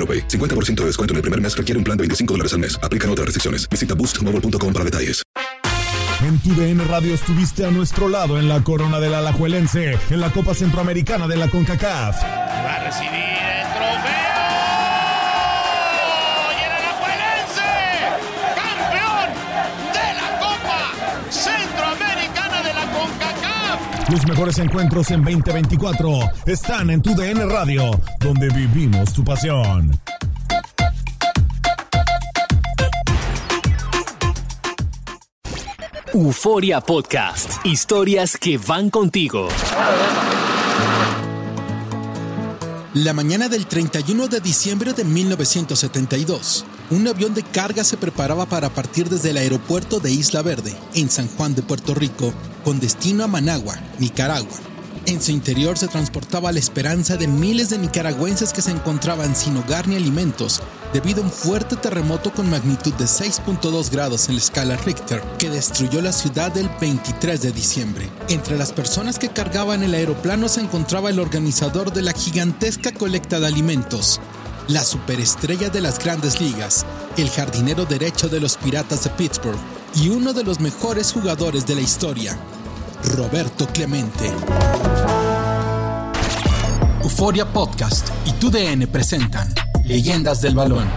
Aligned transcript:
AroPay. 0.00 0.26
50% 0.26 0.76
de 0.80 0.86
descuento 0.86 1.12
en 1.12 1.16
el 1.16 1.22
primer 1.22 1.40
mes 1.40 1.54
requiere 1.54 1.78
un 1.78 1.84
plan 1.84 1.96
de 1.96 2.02
25 2.02 2.34
dólares 2.34 2.54
al 2.54 2.60
mes. 2.60 2.80
Aplican 2.82 3.10
otras 3.10 3.26
restricciones. 3.26 3.68
Visita 3.68 3.94
boostmobile.com 3.94 4.72
para 4.72 4.84
detalles. 4.84 5.22
En 6.22 6.38
tu 6.40 6.54
DN 6.54 6.84
Radio 6.84 7.14
estuviste 7.14 7.64
a 7.64 7.70
nuestro 7.70 8.08
lado 8.08 8.38
en 8.38 8.46
la 8.46 8.62
corona 8.62 9.00
del 9.00 9.14
Alajuelense, 9.14 9.98
en 10.10 10.20
la 10.20 10.30
Copa 10.30 10.54
Centroamericana 10.54 11.26
de 11.26 11.36
la 11.36 11.48
CONCACAF. 11.48 12.22
Va 12.22 12.74
a 12.74 12.84
recibir 12.84 13.39
Los 24.10 24.26
mejores 24.26 24.58
encuentros 24.58 25.08
en 25.12 25.22
2024 25.22 26.18
están 26.44 26.90
en 26.90 27.00
tu 27.00 27.14
DN 27.14 27.46
Radio, 27.46 27.92
donde 28.18 28.48
vivimos 28.48 29.12
tu 29.12 29.22
pasión. 29.22 29.92
Euforia 36.12 36.80
Podcast. 36.80 37.64
Historias 37.64 38.36
que 38.36 38.58
van 38.58 38.90
contigo. 38.90 39.46
La 42.94 43.12
mañana 43.12 43.48
del 43.48 43.66
31 43.66 44.26
de 44.26 44.40
diciembre 44.40 44.92
de 44.92 45.04
1972, 45.04 46.64
un 46.90 47.06
avión 47.06 47.34
de 47.34 47.44
carga 47.44 47.84
se 47.84 47.96
preparaba 47.96 48.46
para 48.46 48.68
partir 48.70 49.08
desde 49.08 49.30
el 49.30 49.36
aeropuerto 49.36 50.00
de 50.00 50.10
Isla 50.10 50.42
Verde, 50.42 50.74
en 50.94 51.08
San 51.08 51.28
Juan 51.28 51.54
de 51.54 51.62
Puerto 51.62 51.94
Rico, 51.94 52.34
con 52.62 52.80
destino 52.80 53.24
a 53.24 53.26
Managua, 53.26 53.76
Nicaragua. 53.98 54.56
En 55.06 55.20
su 55.20 55.30
interior 55.30 55.78
se 55.78 55.88
transportaba 55.88 56.52
la 56.52 56.58
esperanza 56.58 57.16
de 57.16 57.26
miles 57.26 57.70
de 57.70 57.78
nicaragüenses 57.78 58.52
que 58.52 58.60
se 58.60 58.70
encontraban 58.70 59.34
sin 59.34 59.56
hogar 59.56 59.88
ni 59.88 59.96
alimentos 59.96 60.60
debido 60.92 61.22
a 61.22 61.24
un 61.24 61.30
fuerte 61.30 61.76
terremoto 61.76 62.32
con 62.32 62.50
magnitud 62.50 62.92
de 62.94 63.04
6.2 63.04 63.90
grados 63.90 64.28
en 64.28 64.34
la 64.34 64.40
escala 64.40 64.76
Richter 64.76 65.22
que 65.38 65.48
destruyó 65.48 66.02
la 66.02 66.12
ciudad 66.12 66.56
el 66.58 66.68
23 66.80 67.40
de 67.40 67.52
diciembre. 67.52 68.08
Entre 68.28 68.58
las 68.58 68.72
personas 68.72 69.18
que 69.18 69.28
cargaban 69.30 69.82
el 69.82 69.94
aeroplano 69.94 70.48
se 70.48 70.60
encontraba 70.60 71.10
el 71.10 71.18
organizador 71.18 71.92
de 71.92 72.02
la 72.02 72.12
gigantesca 72.12 72.92
colecta 72.92 73.40
de 73.40 73.46
alimentos, 73.46 74.20
la 74.68 74.84
superestrella 74.84 75.70
de 75.70 75.80
las 75.80 75.98
grandes 75.98 76.40
ligas, 76.40 76.84
el 77.16 77.30
jardinero 77.30 77.86
derecho 77.86 78.28
de 78.28 78.40
los 78.40 78.56
Piratas 78.56 79.04
de 79.04 79.10
Pittsburgh 79.10 79.79
y 79.96 80.08
uno 80.08 80.32
de 80.32 80.44
los 80.44 80.60
mejores 80.60 81.12
jugadores 81.12 81.66
de 81.66 81.74
la 81.74 81.80
historia, 81.80 82.38
Roberto 83.04 83.66
Clemente. 83.66 84.32
Euforia 87.02 87.52
Podcast 87.52 88.08
y 88.26 88.32
TUDN 88.32 88.86
presentan 88.86 89.52
Leyendas 89.84 90.40
del 90.40 90.54
Balón. 90.54 90.88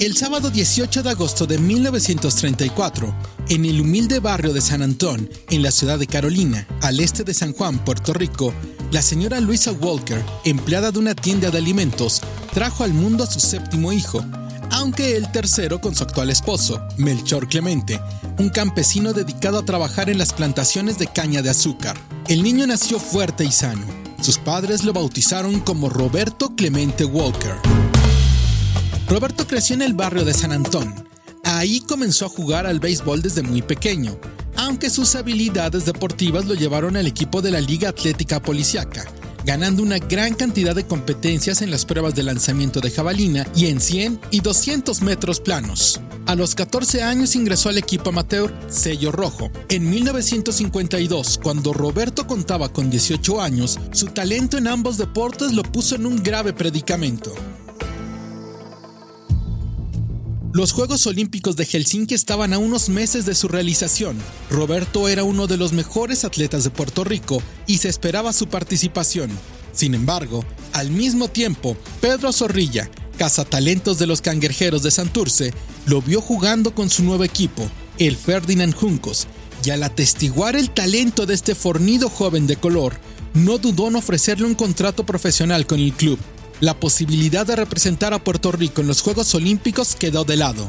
El 0.00 0.16
sábado 0.16 0.50
18 0.50 1.04
de 1.04 1.10
agosto 1.10 1.46
de 1.46 1.58
1934, 1.58 3.14
en 3.50 3.64
el 3.64 3.80
humilde 3.80 4.18
barrio 4.18 4.52
de 4.52 4.60
San 4.60 4.82
Antón, 4.82 5.30
en 5.48 5.62
la 5.62 5.70
ciudad 5.70 5.96
de 5.98 6.08
Carolina, 6.08 6.66
al 6.80 6.98
este 6.98 7.22
de 7.22 7.34
San 7.34 7.52
Juan, 7.52 7.84
Puerto 7.84 8.12
Rico, 8.12 8.52
la 8.92 9.00
señora 9.00 9.40
Luisa 9.40 9.72
Walker, 9.72 10.22
empleada 10.44 10.92
de 10.92 10.98
una 10.98 11.14
tienda 11.14 11.50
de 11.50 11.56
alimentos, 11.56 12.20
trajo 12.52 12.84
al 12.84 12.92
mundo 12.92 13.24
a 13.24 13.26
su 13.26 13.40
séptimo 13.40 13.90
hijo, 13.90 14.22
aunque 14.70 15.16
el 15.16 15.32
tercero 15.32 15.80
con 15.80 15.94
su 15.94 16.04
actual 16.04 16.28
esposo, 16.28 16.78
Melchor 16.98 17.48
Clemente, 17.48 17.98
un 18.38 18.50
campesino 18.50 19.14
dedicado 19.14 19.58
a 19.58 19.64
trabajar 19.64 20.10
en 20.10 20.18
las 20.18 20.34
plantaciones 20.34 20.98
de 20.98 21.06
caña 21.06 21.40
de 21.40 21.48
azúcar. 21.48 21.96
El 22.28 22.42
niño 22.42 22.66
nació 22.66 22.98
fuerte 23.00 23.46
y 23.46 23.50
sano. 23.50 23.86
Sus 24.20 24.36
padres 24.36 24.84
lo 24.84 24.92
bautizaron 24.92 25.60
como 25.60 25.88
Roberto 25.88 26.54
Clemente 26.54 27.06
Walker. 27.06 27.54
Roberto 29.08 29.46
creció 29.46 29.74
en 29.74 29.82
el 29.82 29.94
barrio 29.94 30.26
de 30.26 30.34
San 30.34 30.52
Antón. 30.52 30.94
Ahí 31.44 31.80
comenzó 31.80 32.26
a 32.26 32.28
jugar 32.28 32.66
al 32.66 32.78
béisbol 32.78 33.22
desde 33.22 33.42
muy 33.42 33.62
pequeño, 33.62 34.18
aunque 34.62 34.90
sus 34.90 35.16
habilidades 35.16 35.86
deportivas 35.86 36.46
lo 36.46 36.54
llevaron 36.54 36.96
al 36.96 37.08
equipo 37.08 37.42
de 37.42 37.50
la 37.50 37.60
Liga 37.60 37.88
Atlética 37.88 38.40
Policiaca, 38.40 39.04
ganando 39.44 39.82
una 39.82 39.98
gran 39.98 40.34
cantidad 40.34 40.72
de 40.72 40.86
competencias 40.86 41.62
en 41.62 41.70
las 41.72 41.84
pruebas 41.84 42.14
de 42.14 42.22
lanzamiento 42.22 42.80
de 42.80 42.92
jabalina 42.92 43.44
y 43.56 43.66
en 43.66 43.80
100 43.80 44.20
y 44.30 44.38
200 44.38 45.02
metros 45.02 45.40
planos. 45.40 46.00
A 46.26 46.36
los 46.36 46.54
14 46.54 47.02
años 47.02 47.34
ingresó 47.34 47.70
al 47.70 47.78
equipo 47.78 48.10
amateur 48.10 48.54
Sello 48.68 49.10
Rojo. 49.10 49.50
En 49.68 49.90
1952, 49.90 51.40
cuando 51.42 51.72
Roberto 51.72 52.28
contaba 52.28 52.72
con 52.72 52.88
18 52.88 53.42
años, 53.42 53.80
su 53.90 54.06
talento 54.06 54.58
en 54.58 54.68
ambos 54.68 54.96
deportes 54.96 55.52
lo 55.52 55.64
puso 55.64 55.96
en 55.96 56.06
un 56.06 56.22
grave 56.22 56.52
predicamento. 56.52 57.34
Los 60.54 60.72
Juegos 60.72 61.06
Olímpicos 61.06 61.56
de 61.56 61.64
Helsinki 61.64 62.14
estaban 62.14 62.52
a 62.52 62.58
unos 62.58 62.90
meses 62.90 63.24
de 63.24 63.34
su 63.34 63.48
realización. 63.48 64.18
Roberto 64.50 65.08
era 65.08 65.24
uno 65.24 65.46
de 65.46 65.56
los 65.56 65.72
mejores 65.72 66.26
atletas 66.26 66.62
de 66.62 66.68
Puerto 66.68 67.04
Rico 67.04 67.42
y 67.66 67.78
se 67.78 67.88
esperaba 67.88 68.34
su 68.34 68.48
participación. 68.48 69.30
Sin 69.72 69.94
embargo, 69.94 70.44
al 70.74 70.90
mismo 70.90 71.28
tiempo, 71.28 71.74
Pedro 72.02 72.34
Zorrilla, 72.34 72.90
cazatalentos 73.16 73.98
de 73.98 74.06
los 74.06 74.20
cangrejeros 74.20 74.82
de 74.82 74.90
Santurce, 74.90 75.54
lo 75.86 76.02
vio 76.02 76.20
jugando 76.20 76.74
con 76.74 76.90
su 76.90 77.02
nuevo 77.02 77.24
equipo, 77.24 77.66
el 77.96 78.14
Ferdinand 78.14 78.74
Juncos, 78.74 79.28
y 79.64 79.70
al 79.70 79.82
atestiguar 79.82 80.54
el 80.54 80.68
talento 80.68 81.24
de 81.24 81.32
este 81.32 81.54
fornido 81.54 82.10
joven 82.10 82.46
de 82.46 82.56
color, 82.56 82.98
no 83.32 83.56
dudó 83.56 83.88
en 83.88 83.96
ofrecerle 83.96 84.44
un 84.44 84.54
contrato 84.54 85.06
profesional 85.06 85.66
con 85.66 85.80
el 85.80 85.94
club. 85.94 86.18
La 86.62 86.78
posibilidad 86.78 87.44
de 87.44 87.56
representar 87.56 88.14
a 88.14 88.22
Puerto 88.22 88.52
Rico 88.52 88.82
en 88.82 88.86
los 88.86 89.02
Juegos 89.02 89.34
Olímpicos 89.34 89.96
quedó 89.96 90.22
de 90.22 90.36
lado. 90.36 90.64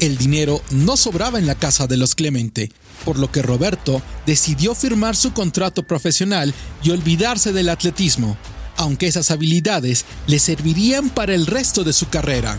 El 0.00 0.18
dinero 0.18 0.60
no 0.72 0.96
sobraba 0.96 1.38
en 1.38 1.46
la 1.46 1.54
casa 1.54 1.86
de 1.86 1.96
los 1.96 2.16
Clemente, 2.16 2.72
por 3.04 3.16
lo 3.16 3.30
que 3.30 3.42
Roberto 3.42 4.02
decidió 4.26 4.74
firmar 4.74 5.14
su 5.14 5.32
contrato 5.32 5.84
profesional 5.84 6.52
y 6.82 6.90
olvidarse 6.90 7.52
del 7.52 7.68
atletismo, 7.68 8.36
aunque 8.76 9.06
esas 9.06 9.30
habilidades 9.30 10.04
le 10.26 10.40
servirían 10.40 11.10
para 11.10 11.32
el 11.32 11.46
resto 11.46 11.84
de 11.84 11.92
su 11.92 12.08
carrera. 12.08 12.58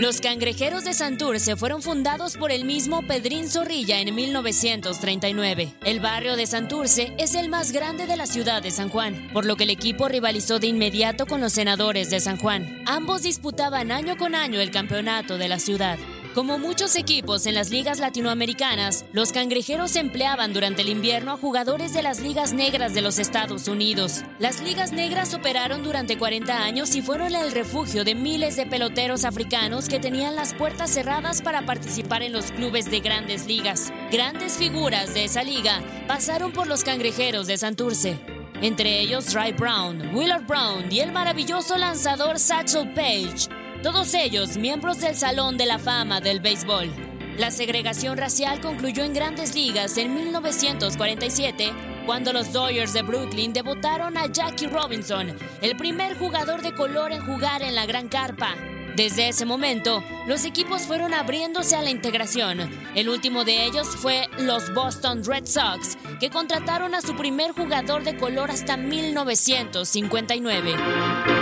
Los 0.00 0.22
cangrejeros 0.22 0.84
de 0.84 0.94
Santurce 0.94 1.56
fueron 1.56 1.82
fundados 1.82 2.38
por 2.38 2.50
el 2.50 2.64
mismo 2.64 3.06
Pedrín 3.06 3.50
Zorrilla 3.50 4.00
en 4.00 4.14
1939. 4.14 5.74
El 5.84 6.00
barrio 6.00 6.36
de 6.36 6.46
Santurce 6.46 7.12
es 7.18 7.34
el 7.34 7.50
más 7.50 7.70
grande 7.70 8.06
de 8.06 8.16
la 8.16 8.24
ciudad 8.24 8.62
de 8.62 8.70
San 8.70 8.88
Juan, 8.88 9.28
por 9.34 9.44
lo 9.44 9.56
que 9.56 9.64
el 9.64 9.70
equipo 9.70 10.08
rivalizó 10.08 10.58
de 10.58 10.68
inmediato 10.68 11.26
con 11.26 11.42
los 11.42 11.52
senadores 11.52 12.08
de 12.08 12.18
San 12.20 12.38
Juan. 12.38 12.82
Ambos 12.86 13.24
disputaban 13.24 13.92
año 13.92 14.16
con 14.16 14.34
año 14.34 14.58
el 14.62 14.70
campeonato 14.70 15.36
de 15.36 15.48
la 15.48 15.58
ciudad. 15.58 15.98
Como 16.34 16.60
muchos 16.60 16.94
equipos 16.94 17.44
en 17.46 17.56
las 17.56 17.70
ligas 17.70 17.98
latinoamericanas, 17.98 19.04
los 19.12 19.32
cangrejeros 19.32 19.96
empleaban 19.96 20.52
durante 20.52 20.82
el 20.82 20.88
invierno 20.88 21.32
a 21.32 21.36
jugadores 21.36 21.92
de 21.92 22.04
las 22.04 22.20
ligas 22.20 22.52
negras 22.52 22.94
de 22.94 23.02
los 23.02 23.18
Estados 23.18 23.66
Unidos. 23.66 24.22
Las 24.38 24.60
ligas 24.60 24.92
negras 24.92 25.34
operaron 25.34 25.82
durante 25.82 26.16
40 26.16 26.62
años 26.62 26.94
y 26.94 27.02
fueron 27.02 27.34
el 27.34 27.50
refugio 27.50 28.04
de 28.04 28.14
miles 28.14 28.54
de 28.54 28.64
peloteros 28.64 29.24
africanos 29.24 29.88
que 29.88 29.98
tenían 29.98 30.36
las 30.36 30.54
puertas 30.54 30.92
cerradas 30.92 31.42
para 31.42 31.66
participar 31.66 32.22
en 32.22 32.32
los 32.32 32.52
clubes 32.52 32.88
de 32.88 33.00
grandes 33.00 33.46
ligas. 33.46 33.92
Grandes 34.12 34.56
figuras 34.56 35.12
de 35.14 35.24
esa 35.24 35.42
liga 35.42 35.82
pasaron 36.06 36.52
por 36.52 36.68
los 36.68 36.84
cangrejeros 36.84 37.48
de 37.48 37.58
Santurce. 37.58 38.20
Entre 38.62 39.00
ellos 39.00 39.34
Ray 39.34 39.50
Brown, 39.50 40.14
Willard 40.14 40.46
Brown 40.46 40.92
y 40.92 41.00
el 41.00 41.10
maravilloso 41.10 41.76
lanzador 41.76 42.38
Satchel 42.38 42.92
Paige 42.94 43.48
todos 43.82 44.14
ellos 44.14 44.56
miembros 44.56 45.00
del 45.00 45.16
Salón 45.16 45.56
de 45.56 45.66
la 45.66 45.78
Fama 45.78 46.20
del 46.20 46.40
Béisbol. 46.40 46.90
La 47.38 47.50
segregación 47.50 48.18
racial 48.18 48.60
concluyó 48.60 49.02
en 49.04 49.14
grandes 49.14 49.54
ligas 49.54 49.96
en 49.96 50.14
1947, 50.14 51.72
cuando 52.04 52.34
los 52.34 52.52
Dodgers 52.52 52.92
de 52.92 53.00
Brooklyn 53.02 53.54
debutaron 53.54 54.18
a 54.18 54.26
Jackie 54.26 54.66
Robinson, 54.66 55.34
el 55.62 55.76
primer 55.76 56.18
jugador 56.18 56.60
de 56.60 56.74
color 56.74 57.12
en 57.12 57.24
jugar 57.24 57.62
en 57.62 57.74
la 57.74 57.86
Gran 57.86 58.08
Carpa. 58.08 58.54
Desde 58.96 59.28
ese 59.28 59.46
momento, 59.46 60.02
los 60.26 60.44
equipos 60.44 60.82
fueron 60.82 61.14
abriéndose 61.14 61.76
a 61.76 61.82
la 61.82 61.90
integración. 61.90 62.68
El 62.94 63.08
último 63.08 63.44
de 63.44 63.64
ellos 63.64 63.88
fue 63.88 64.28
los 64.38 64.74
Boston 64.74 65.24
Red 65.24 65.46
Sox, 65.46 65.96
que 66.18 66.28
contrataron 66.28 66.94
a 66.94 67.00
su 67.00 67.16
primer 67.16 67.52
jugador 67.52 68.04
de 68.04 68.18
color 68.18 68.50
hasta 68.50 68.76
1959. 68.76 71.39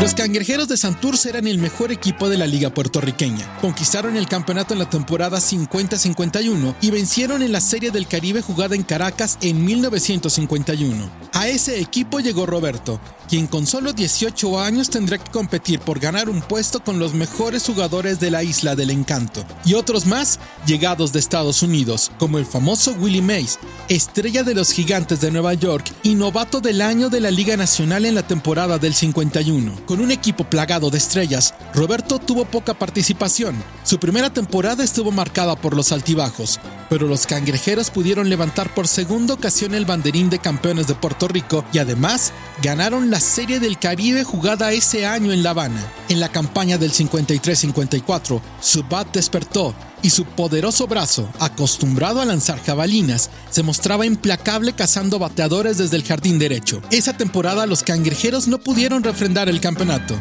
Los 0.00 0.14
cangrejeros 0.14 0.68
de 0.68 0.76
Santurce 0.76 1.30
eran 1.30 1.46
el 1.46 1.56
mejor 1.56 1.90
equipo 1.90 2.28
de 2.28 2.36
la 2.36 2.46
liga 2.46 2.68
puertorriqueña. 2.68 3.58
Conquistaron 3.62 4.16
el 4.16 4.28
campeonato 4.28 4.74
en 4.74 4.78
la 4.78 4.90
temporada 4.90 5.38
50-51 5.38 6.74
y 6.82 6.90
vencieron 6.90 7.42
en 7.42 7.50
la 7.50 7.62
Serie 7.62 7.90
del 7.90 8.06
Caribe 8.06 8.42
jugada 8.42 8.74
en 8.74 8.82
Caracas 8.82 9.38
en 9.40 9.64
1951. 9.64 11.10
A 11.32 11.48
ese 11.48 11.80
equipo 11.80 12.20
llegó 12.20 12.44
Roberto, 12.44 13.00
quien 13.28 13.46
con 13.46 13.66
solo 13.66 13.92
18 13.92 14.60
años 14.60 14.90
tendrá 14.90 15.18
que 15.18 15.30
competir 15.30 15.80
por 15.80 15.98
ganar 15.98 16.28
un 16.28 16.40
puesto 16.40 16.82
con 16.82 16.98
los 16.98 17.14
mejores 17.14 17.64
jugadores 17.64 18.20
de 18.20 18.30
la 18.30 18.42
Isla 18.42 18.76
del 18.76 18.90
Encanto, 18.90 19.44
y 19.64 19.74
otros 19.74 20.06
más 20.06 20.38
llegados 20.66 21.12
de 21.12 21.18
Estados 21.18 21.62
Unidos, 21.62 22.10
como 22.18 22.38
el 22.38 22.46
famoso 22.46 22.92
Willie 22.92 23.22
Mays, 23.22 23.58
estrella 23.88 24.42
de 24.42 24.54
los 24.54 24.72
Gigantes 24.72 25.20
de 25.20 25.30
Nueva 25.30 25.54
York 25.54 25.92
y 26.02 26.14
novato 26.14 26.60
del 26.60 26.80
año 26.80 27.08
de 27.08 27.20
la 27.20 27.30
Liga 27.30 27.56
Nacional 27.56 28.04
en 28.04 28.14
la 28.14 28.26
temporada 28.26 28.78
del 28.78 28.94
51. 28.94 29.86
Con 29.86 30.00
un 30.00 30.10
equipo 30.10 30.44
plagado 30.44 30.90
de 30.90 30.98
estrellas, 30.98 31.54
Roberto 31.74 32.18
tuvo 32.18 32.44
poca 32.44 32.74
participación. 32.74 33.56
Su 33.86 34.00
primera 34.00 34.30
temporada 34.30 34.82
estuvo 34.82 35.12
marcada 35.12 35.54
por 35.54 35.76
los 35.76 35.92
altibajos, 35.92 36.58
pero 36.90 37.06
los 37.06 37.24
cangrejeros 37.24 37.90
pudieron 37.90 38.28
levantar 38.28 38.74
por 38.74 38.88
segunda 38.88 39.34
ocasión 39.34 39.76
el 39.76 39.84
banderín 39.84 40.28
de 40.28 40.40
campeones 40.40 40.88
de 40.88 40.96
Puerto 40.96 41.28
Rico 41.28 41.64
y 41.72 41.78
además 41.78 42.32
ganaron 42.64 43.12
la 43.12 43.20
Serie 43.20 43.60
del 43.60 43.78
Caribe 43.78 44.24
jugada 44.24 44.72
ese 44.72 45.06
año 45.06 45.32
en 45.32 45.44
La 45.44 45.50
Habana. 45.50 45.80
En 46.08 46.18
la 46.18 46.30
campaña 46.30 46.78
del 46.78 46.90
53-54, 46.90 48.40
su 48.60 48.82
bat 48.82 49.06
despertó 49.14 49.72
y 50.02 50.10
su 50.10 50.24
poderoso 50.24 50.88
brazo, 50.88 51.28
acostumbrado 51.38 52.20
a 52.20 52.24
lanzar 52.24 52.60
jabalinas, 52.60 53.30
se 53.50 53.62
mostraba 53.62 54.04
implacable 54.04 54.72
cazando 54.72 55.20
bateadores 55.20 55.78
desde 55.78 55.94
el 55.94 56.02
jardín 56.02 56.40
derecho. 56.40 56.82
Esa 56.90 57.16
temporada 57.16 57.66
los 57.66 57.84
cangrejeros 57.84 58.48
no 58.48 58.58
pudieron 58.58 59.04
refrendar 59.04 59.48
el 59.48 59.60
campeonato 59.60 60.20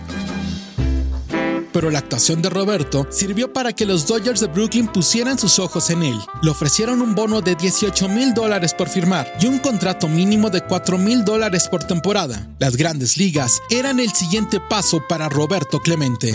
pero 1.76 1.92
la 1.92 2.00
actuación 2.00 2.42
de 2.42 2.50
Roberto 2.50 3.06
sirvió 3.10 3.52
para 3.52 3.74
que 3.74 3.86
los 3.86 4.08
Dodgers 4.08 4.40
de 4.40 4.48
Brooklyn 4.48 4.88
pusieran 4.88 5.38
sus 5.38 5.60
ojos 5.60 5.90
en 5.90 6.04
él. 6.04 6.18
Le 6.42 6.50
ofrecieron 6.50 7.02
un 7.02 7.14
bono 7.16 7.42
de 7.42 7.56
18 7.56 8.08
mil 8.08 8.34
dólares 8.34 8.74
por 8.74 8.88
firmar 8.88 9.30
y 9.42 9.48
un 9.48 9.60
contrato 9.60 10.08
mínimo 10.08 10.50
de 10.50 10.62
4 10.62 10.98
mil 10.98 11.26
dólares 11.26 11.68
por 11.70 11.84
temporada. 11.84 12.48
Las 12.60 12.78
grandes 12.78 13.18
ligas 13.18 13.62
eran 13.70 14.00
el 14.00 14.14
siguiente 14.14 14.62
paso 14.62 15.04
para 15.10 15.28
Roberto 15.28 15.82
Clemente. 15.82 16.34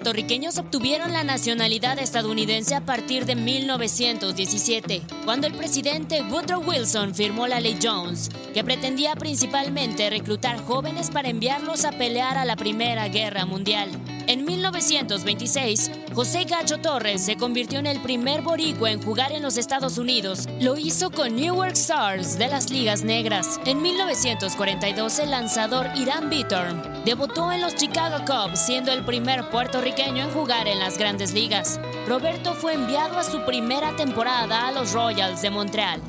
Puertorriqueños 0.00 0.56
obtuvieron 0.56 1.12
la 1.12 1.24
nacionalidad 1.24 1.98
estadounidense 1.98 2.74
a 2.74 2.80
partir 2.80 3.26
de 3.26 3.36
1917, 3.36 5.02
cuando 5.26 5.46
el 5.46 5.52
presidente 5.52 6.22
Woodrow 6.22 6.62
Wilson 6.66 7.14
firmó 7.14 7.46
la 7.46 7.60
ley 7.60 7.78
Jones, 7.82 8.30
que 8.54 8.64
pretendía 8.64 9.14
principalmente 9.14 10.08
reclutar 10.08 10.56
jóvenes 10.64 11.10
para 11.10 11.28
enviarlos 11.28 11.84
a 11.84 11.92
pelear 11.92 12.38
a 12.38 12.46
la 12.46 12.56
Primera 12.56 13.08
Guerra 13.08 13.44
Mundial. 13.44 13.90
En 14.30 14.44
1926, 14.44 15.90
José 16.14 16.44
Gacho 16.44 16.78
Torres 16.78 17.20
se 17.20 17.34
convirtió 17.34 17.80
en 17.80 17.86
el 17.86 18.00
primer 18.00 18.42
boricua 18.42 18.92
en 18.92 19.02
jugar 19.02 19.32
en 19.32 19.42
los 19.42 19.56
Estados 19.56 19.98
Unidos. 19.98 20.46
Lo 20.60 20.78
hizo 20.78 21.10
con 21.10 21.34
Newark 21.34 21.72
Stars 21.72 22.38
de 22.38 22.46
las 22.46 22.70
Ligas 22.70 23.02
Negras. 23.02 23.58
En 23.64 23.82
1942, 23.82 25.18
el 25.18 25.32
lanzador 25.32 25.88
Irán 25.96 26.30
Bittern 26.30 26.80
debutó 27.04 27.50
en 27.50 27.60
los 27.60 27.74
Chicago 27.74 28.24
Cubs, 28.24 28.60
siendo 28.60 28.92
el 28.92 29.04
primer 29.04 29.50
puertorriqueño 29.50 30.22
en 30.22 30.30
jugar 30.30 30.68
en 30.68 30.78
las 30.78 30.96
grandes 30.96 31.34
ligas. 31.34 31.80
Roberto 32.06 32.54
fue 32.54 32.74
enviado 32.74 33.18
a 33.18 33.24
su 33.24 33.44
primera 33.44 33.96
temporada 33.96 34.68
a 34.68 34.70
los 34.70 34.92
Royals 34.92 35.42
de 35.42 35.50
Montreal. 35.50 36.00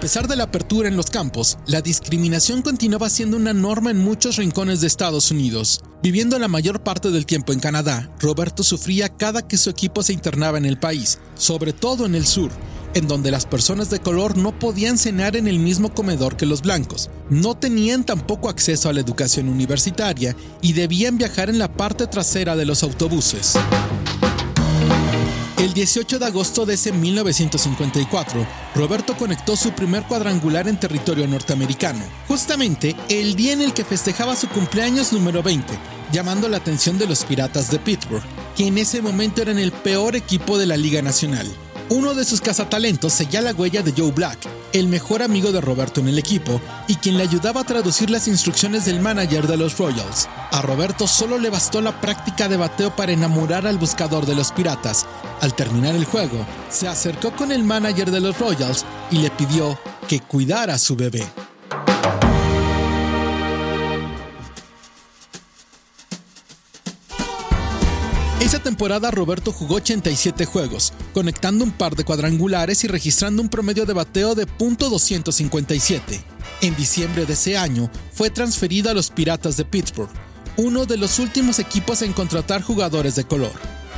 A 0.00 0.08
pesar 0.08 0.28
de 0.28 0.34
la 0.34 0.44
apertura 0.44 0.88
en 0.88 0.96
los 0.96 1.10
campos, 1.10 1.58
la 1.66 1.82
discriminación 1.82 2.62
continuaba 2.62 3.10
siendo 3.10 3.36
una 3.36 3.52
norma 3.52 3.90
en 3.90 3.98
muchos 3.98 4.36
rincones 4.36 4.80
de 4.80 4.86
Estados 4.86 5.30
Unidos. 5.30 5.82
Viviendo 6.02 6.38
la 6.38 6.48
mayor 6.48 6.82
parte 6.82 7.10
del 7.10 7.26
tiempo 7.26 7.52
en 7.52 7.60
Canadá, 7.60 8.10
Roberto 8.18 8.62
sufría 8.62 9.10
cada 9.10 9.46
que 9.46 9.58
su 9.58 9.68
equipo 9.68 10.02
se 10.02 10.14
internaba 10.14 10.56
en 10.56 10.64
el 10.64 10.78
país, 10.78 11.18
sobre 11.34 11.74
todo 11.74 12.06
en 12.06 12.14
el 12.14 12.26
sur, 12.26 12.50
en 12.94 13.08
donde 13.08 13.30
las 13.30 13.44
personas 13.44 13.90
de 13.90 14.00
color 14.00 14.38
no 14.38 14.58
podían 14.58 14.96
cenar 14.96 15.36
en 15.36 15.46
el 15.46 15.58
mismo 15.58 15.92
comedor 15.92 16.34
que 16.34 16.46
los 16.46 16.62
blancos, 16.62 17.10
no 17.28 17.54
tenían 17.58 18.06
tampoco 18.06 18.48
acceso 18.48 18.88
a 18.88 18.94
la 18.94 19.00
educación 19.00 19.50
universitaria 19.50 20.34
y 20.62 20.72
debían 20.72 21.18
viajar 21.18 21.50
en 21.50 21.58
la 21.58 21.70
parte 21.70 22.06
trasera 22.06 22.56
de 22.56 22.64
los 22.64 22.82
autobuses. 22.82 23.52
El 25.70 25.74
18 25.74 26.18
de 26.18 26.26
agosto 26.26 26.66
de 26.66 26.74
ese 26.74 26.90
1954, 26.90 28.44
Roberto 28.74 29.16
conectó 29.16 29.54
su 29.54 29.70
primer 29.70 30.02
cuadrangular 30.02 30.66
en 30.66 30.80
territorio 30.80 31.28
norteamericano, 31.28 32.04
justamente 32.26 32.96
el 33.08 33.36
día 33.36 33.52
en 33.52 33.62
el 33.62 33.72
que 33.72 33.84
festejaba 33.84 34.34
su 34.34 34.48
cumpleaños 34.48 35.12
número 35.12 35.44
20, 35.44 35.72
llamando 36.10 36.48
la 36.48 36.56
atención 36.56 36.98
de 36.98 37.06
los 37.06 37.22
Piratas 37.22 37.70
de 37.70 37.78
Pittsburgh, 37.78 38.24
que 38.56 38.66
en 38.66 38.78
ese 38.78 39.00
momento 39.00 39.42
eran 39.42 39.60
el 39.60 39.70
peor 39.70 40.16
equipo 40.16 40.58
de 40.58 40.66
la 40.66 40.76
Liga 40.76 41.02
Nacional. 41.02 41.46
Uno 41.88 42.14
de 42.14 42.24
sus 42.24 42.40
cazatalentos 42.40 43.12
seguía 43.12 43.40
la 43.40 43.52
huella 43.52 43.82
de 43.82 43.94
Joe 43.96 44.10
Black, 44.10 44.40
el 44.72 44.88
mejor 44.88 45.22
amigo 45.22 45.52
de 45.52 45.60
Roberto 45.60 46.00
en 46.00 46.08
el 46.08 46.18
equipo 46.18 46.60
y 46.88 46.96
quien 46.96 47.16
le 47.16 47.22
ayudaba 47.22 47.60
a 47.60 47.64
traducir 47.64 48.10
las 48.10 48.26
instrucciones 48.26 48.86
del 48.86 48.98
manager 48.98 49.46
de 49.46 49.56
los 49.56 49.78
Royals. 49.78 50.26
A 50.52 50.62
Roberto 50.62 51.06
solo 51.06 51.38
le 51.38 51.48
bastó 51.48 51.80
la 51.80 52.00
práctica 52.00 52.48
de 52.48 52.56
bateo 52.56 52.94
para 52.96 53.12
enamorar 53.12 53.68
al 53.68 53.78
buscador 53.78 54.26
de 54.26 54.34
los 54.34 54.50
piratas. 54.50 55.06
Al 55.40 55.54
terminar 55.54 55.94
el 55.94 56.04
juego, 56.04 56.44
se 56.68 56.88
acercó 56.88 57.30
con 57.36 57.52
el 57.52 57.62
manager 57.62 58.10
de 58.10 58.20
los 58.20 58.36
Royals 58.38 58.84
y 59.12 59.18
le 59.18 59.30
pidió 59.30 59.78
que 60.08 60.18
cuidara 60.20 60.74
a 60.74 60.78
su 60.78 60.96
bebé. 60.96 61.24
Esa 68.40 68.58
temporada 68.58 69.12
Roberto 69.12 69.52
jugó 69.52 69.76
87 69.76 70.44
juegos, 70.46 70.92
conectando 71.14 71.62
un 71.62 71.70
par 71.70 71.94
de 71.94 72.02
cuadrangulares 72.02 72.82
y 72.82 72.88
registrando 72.88 73.40
un 73.40 73.48
promedio 73.48 73.86
de 73.86 73.92
bateo 73.92 74.34
de 74.34 74.48
.257. 74.48 76.00
En 76.62 76.74
diciembre 76.74 77.26
de 77.26 77.34
ese 77.34 77.56
año 77.56 77.88
fue 78.12 78.30
transferido 78.30 78.90
a 78.90 78.94
los 78.94 79.10
Piratas 79.10 79.56
de 79.56 79.64
Pittsburgh, 79.64 80.10
uno 80.60 80.86
de 80.86 80.98
los 80.98 81.18
últimos 81.18 81.58
equipos 81.58 82.02
en 82.02 82.12
contratar 82.12 82.62
jugadores 82.62 83.16
de 83.16 83.24
color. 83.24 83.52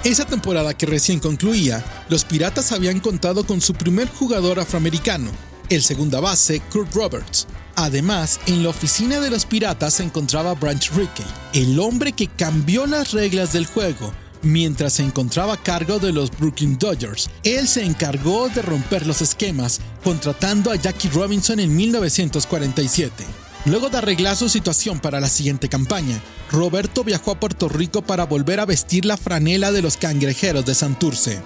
Esa 0.05 0.25
temporada 0.25 0.75
que 0.75 0.87
recién 0.87 1.21
concluía, 1.21 1.85
los 2.09 2.25
Piratas 2.25 2.73
habían 2.73 3.01
contado 3.01 3.45
con 3.45 3.61
su 3.61 3.75
primer 3.75 4.09
jugador 4.09 4.61
afroamericano, 4.61 5.31
el 5.69 5.83
segunda 5.83 6.21
base 6.21 6.61
Kurt 6.73 6.95
Roberts. 6.95 7.47
Además, 7.75 8.41
en 8.47 8.63
la 8.63 8.69
oficina 8.69 9.19
de 9.21 9.31
los 9.31 9.47
piratas 9.47 9.95
se 9.95 10.03
encontraba 10.03 10.55
Branch 10.55 10.91
Rickey, 10.91 11.25
el 11.55 11.81
hombre 11.81 12.13
que 12.13 12.29
cambió 12.29 12.87
las 12.87 13.13
reglas 13.13 13.53
del 13.53 13.67
juego. 13.67 14.13
Mientras 14.43 14.95
se 14.95 15.05
encontraba 15.05 15.55
a 15.55 15.63
cargo 15.63 15.99
de 15.99 16.13
los 16.13 16.31
Brooklyn 16.31 16.77
Dodgers, 16.79 17.31
él 17.45 17.67
se 17.69 17.85
encargó 17.85 18.49
de 18.49 18.61
romper 18.61 19.07
los 19.07 19.23
esquemas, 19.23 19.81
contratando 20.05 20.71
a 20.71 20.77
Jackie 20.77 21.09
Robinson 21.09 21.61
en 21.61 21.75
1947. 21.75 23.25
Luego 23.65 23.91
de 23.91 23.99
arreglar 23.99 24.37
su 24.37 24.49
situación 24.49 24.99
para 24.99 25.21
la 25.21 25.29
siguiente 25.29 25.69
campaña, 25.69 26.21
Roberto 26.51 27.05
viajó 27.05 27.31
a 27.31 27.39
Puerto 27.39 27.69
Rico 27.69 28.03
para 28.03 28.27
volver 28.27 28.59
a 28.59 28.67
vestir 28.67 29.05
la 29.05 29.17
franela 29.17 29.71
de 29.71 29.83
los 29.83 29.97
cangrejeros 29.97 30.67
de 30.67 30.75
Santurce. 30.75 31.41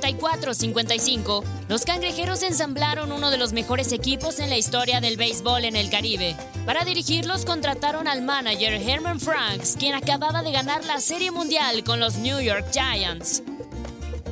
54-55, 0.00 1.44
los 1.68 1.84
cangrejeros 1.84 2.42
ensamblaron 2.42 3.12
uno 3.12 3.30
de 3.30 3.38
los 3.38 3.52
mejores 3.52 3.92
equipos 3.92 4.38
en 4.38 4.50
la 4.50 4.56
historia 4.56 5.00
del 5.00 5.16
béisbol 5.16 5.64
en 5.64 5.76
el 5.76 5.90
Caribe. 5.90 6.36
Para 6.64 6.84
dirigirlos 6.84 7.44
contrataron 7.44 8.08
al 8.08 8.22
manager 8.22 8.74
Herman 8.74 9.20
Franks, 9.20 9.76
quien 9.78 9.94
acababa 9.94 10.42
de 10.42 10.52
ganar 10.52 10.84
la 10.84 11.00
Serie 11.00 11.30
Mundial 11.30 11.84
con 11.84 12.00
los 12.00 12.16
New 12.16 12.40
York 12.40 12.66
Giants. 12.72 13.42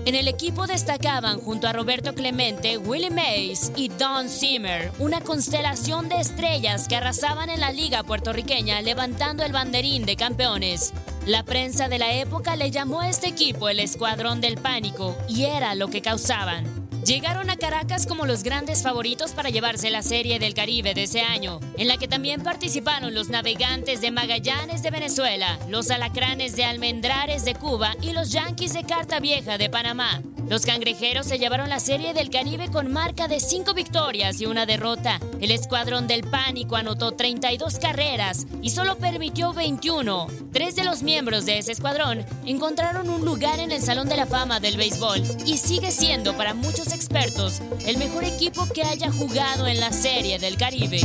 En 0.07 0.14
el 0.14 0.29
equipo 0.29 0.67
destacaban 0.67 1.40
junto 1.40 1.69
a 1.69 1.73
Roberto 1.73 2.14
Clemente, 2.14 2.79
Willie 2.79 3.11
Mays 3.11 3.71
y 3.76 3.88
Don 3.88 4.31
Zimmer, 4.31 4.90
una 4.99 5.21
constelación 5.21 6.09
de 6.09 6.21
estrellas 6.21 6.88
que 6.88 6.97
arrasaban 6.97 7.50
en 7.50 7.61
la 7.61 7.71
liga 7.71 8.02
puertorriqueña 8.02 8.81
levantando 8.81 9.45
el 9.45 9.52
banderín 9.52 10.07
de 10.07 10.17
campeones. 10.17 10.95
La 11.27 11.45
prensa 11.45 11.89
de 11.89 11.99
la 11.99 12.15
época 12.15 12.57
le 12.57 12.71
llamó 12.71 13.00
a 13.00 13.09
este 13.09 13.29
equipo 13.29 13.69
el 13.69 13.79
Escuadrón 13.79 14.41
del 14.41 14.57
Pánico 14.57 15.17
y 15.29 15.45
era 15.45 15.75
lo 15.75 15.89
que 15.89 16.00
causaban. 16.00 16.65
Llegaron 17.05 17.50
a 17.50 17.57
Caracas 17.57 18.07
como 18.07 18.27
los 18.27 18.43
grandes 18.43 18.83
favoritos 18.83 19.33
para 19.33 19.50
llevarse 19.50 19.91
la 19.91 20.03
Serie 20.03 20.39
del 20.39 20.55
Caribe 20.55 20.95
de 20.95 21.05
ese 21.05 21.21
año, 21.21 21.61
en 21.77 21.89
la 21.89 21.97
que 21.99 22.09
también 22.09 22.43
participaron 22.43 23.15
los 23.15 23.29
navegantes 23.29 24.00
de 24.00 24.11
Magallanes 24.11 24.83
de 24.83 24.91
Venezuela, 24.91 25.59
los 25.69 25.91
alacranes 25.91 26.57
de 26.57 26.65
Almendrares 26.65 27.45
de 27.45 27.55
Cuba 27.55 27.95
y 28.03 28.12
los 28.12 28.33
Yankees 28.33 28.73
de 28.73 28.85
Carta 28.85 29.21
Vieja 29.21 29.57
de 29.57 29.71
Panamá. 29.71 30.23
Los 30.50 30.66
cangrejeros 30.66 31.28
se 31.28 31.38
llevaron 31.38 31.69
la 31.69 31.78
Serie 31.78 32.12
del 32.12 32.28
Caribe 32.28 32.73
con 32.73 32.92
marca 32.92 33.28
de 33.28 33.38
5 33.38 33.73
victorias 33.73 34.40
y 34.40 34.47
una 34.47 34.66
derrota. 34.66 35.21
El 35.40 35.52
Escuadrón 35.52 36.09
del 36.09 36.25
Pánico 36.25 36.75
anotó 36.75 37.12
32 37.12 37.78
carreras 37.78 38.49
y 38.61 38.71
solo 38.71 38.99
permitió 38.99 39.52
21. 39.52 40.26
Tres 40.52 40.75
de 40.75 40.83
los 40.83 41.04
miembros 41.04 41.47
de 41.47 41.59
ese 41.59 41.71
escuadrón 41.71 42.26
encontraron 42.45 43.11
un 43.11 43.25
lugar 43.25 43.61
en 43.61 43.71
el 43.71 43.80
Salón 43.80 44.09
de 44.09 44.16
la 44.16 44.26
Fama 44.26 44.59
del 44.59 44.76
béisbol 44.76 45.23
y 45.47 45.57
sigue 45.57 45.92
siendo 45.92 46.37
para 46.37 46.52
muchos 46.52 46.92
expertos 46.92 47.62
el 47.87 47.97
mejor 47.99 48.25
equipo 48.25 48.66
que 48.75 48.83
haya 48.83 49.12
jugado 49.12 49.69
en 49.69 49.78
la 49.78 49.92
Serie 49.92 50.40
del 50.40 50.57
Caribe. 50.57 51.00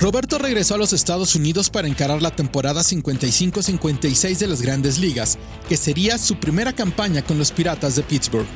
Roberto 0.00 0.38
regresó 0.38 0.76
a 0.76 0.78
los 0.78 0.94
Estados 0.94 1.34
Unidos 1.34 1.68
para 1.68 1.86
encarar 1.86 2.22
la 2.22 2.30
temporada 2.30 2.80
55-56 2.80 4.38
de 4.38 4.46
las 4.46 4.62
grandes 4.62 4.96
ligas, 4.96 5.36
que 5.68 5.76
sería 5.76 6.16
su 6.16 6.36
primera 6.36 6.72
campaña 6.72 7.20
con 7.20 7.36
los 7.36 7.52
Piratas 7.52 7.96
de 7.96 8.02
Pittsburgh. 8.02 8.46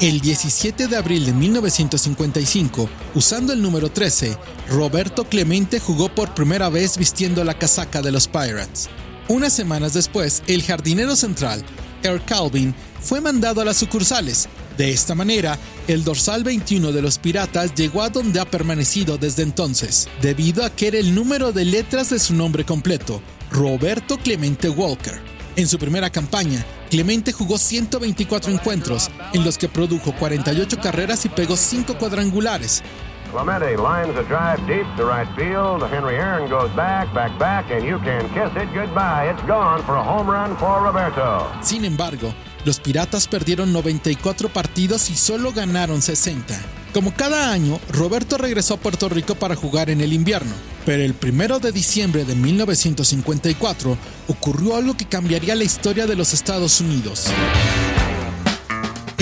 El 0.00 0.20
17 0.20 0.86
de 0.86 0.96
abril 0.98 1.24
de 1.24 1.32
1955, 1.32 2.90
usando 3.14 3.54
el 3.54 3.62
número 3.62 3.90
13, 3.90 4.36
Roberto 4.68 5.24
Clemente 5.24 5.80
jugó 5.80 6.10
por 6.14 6.34
primera 6.34 6.68
vez 6.68 6.98
vistiendo 6.98 7.42
la 7.42 7.54
casaca 7.54 8.02
de 8.02 8.12
los 8.12 8.28
Pirates. 8.28 8.90
Unas 9.28 9.54
semanas 9.54 9.94
después, 9.94 10.42
el 10.46 10.62
jardinero 10.62 11.16
central, 11.16 11.64
Earl 12.02 12.22
Calvin, 12.26 12.74
fue 13.00 13.22
mandado 13.22 13.62
a 13.62 13.64
las 13.64 13.78
sucursales, 13.78 14.46
de 14.76 14.90
esta 14.90 15.14
manera, 15.14 15.58
el 15.88 16.04
dorsal 16.04 16.44
21 16.44 16.92
de 16.92 17.02
los 17.02 17.18
Piratas 17.18 17.74
llegó 17.74 18.02
a 18.02 18.08
donde 18.08 18.40
ha 18.40 18.44
permanecido 18.44 19.18
desde 19.18 19.42
entonces, 19.42 20.08
debido 20.20 20.64
a 20.64 20.70
que 20.70 20.88
era 20.88 20.98
el 20.98 21.14
número 21.14 21.52
de 21.52 21.64
letras 21.64 22.10
de 22.10 22.18
su 22.18 22.34
nombre 22.34 22.64
completo, 22.64 23.22
Roberto 23.50 24.18
Clemente 24.18 24.68
Walker. 24.68 25.20
En 25.56 25.68
su 25.68 25.78
primera 25.78 26.08
campaña, 26.08 26.64
Clemente 26.88 27.32
jugó 27.32 27.58
124 27.58 28.52
encuentros, 28.52 29.10
en 29.34 29.44
los 29.44 29.58
que 29.58 29.68
produjo 29.68 30.12
48 30.12 30.78
carreras 30.80 31.24
y 31.26 31.28
pegó 31.28 31.56
5 31.56 31.98
cuadrangulares. 31.98 32.82
Clemente 33.32 33.78
lines 33.78 34.14
a 34.16 34.22
drive 34.24 34.60
deep 34.66 34.86
to 34.98 35.06
right 35.06 35.26
field. 35.36 35.82
Henry 35.90 36.16
Aaron 36.16 36.50
goes 36.50 36.70
back, 36.76 37.12
back, 37.14 37.38
back, 37.38 37.70
and 37.70 37.82
you 37.82 37.98
can 38.00 38.28
kiss 38.34 38.54
it 38.62 38.68
goodbye. 38.74 39.30
It's 39.30 39.42
gone 39.46 39.82
for 39.84 39.96
a 39.96 40.02
home 40.02 40.30
run 40.30 40.54
for 40.58 40.82
Roberto. 40.82 41.46
Sin 41.62 41.86
embargo, 41.86 42.34
los 42.64 42.80
Piratas 42.80 43.28
perdieron 43.28 43.72
94 43.72 44.52
partidos 44.52 45.10
y 45.10 45.14
solo 45.14 45.52
ganaron 45.52 46.02
60. 46.02 46.60
Como 46.92 47.14
cada 47.14 47.52
año, 47.52 47.80
Roberto 47.90 48.36
regresó 48.36 48.74
a 48.74 48.80
Puerto 48.80 49.08
Rico 49.08 49.34
para 49.34 49.56
jugar 49.56 49.88
en 49.88 50.00
el 50.00 50.12
invierno, 50.12 50.52
pero 50.84 51.02
el 51.02 51.14
1 51.20 51.58
de 51.58 51.72
diciembre 51.72 52.24
de 52.24 52.34
1954 52.34 53.96
ocurrió 54.28 54.76
algo 54.76 54.94
que 54.94 55.06
cambiaría 55.06 55.54
la 55.54 55.64
historia 55.64 56.06
de 56.06 56.16
los 56.16 56.34
Estados 56.34 56.80
Unidos. 56.80 57.28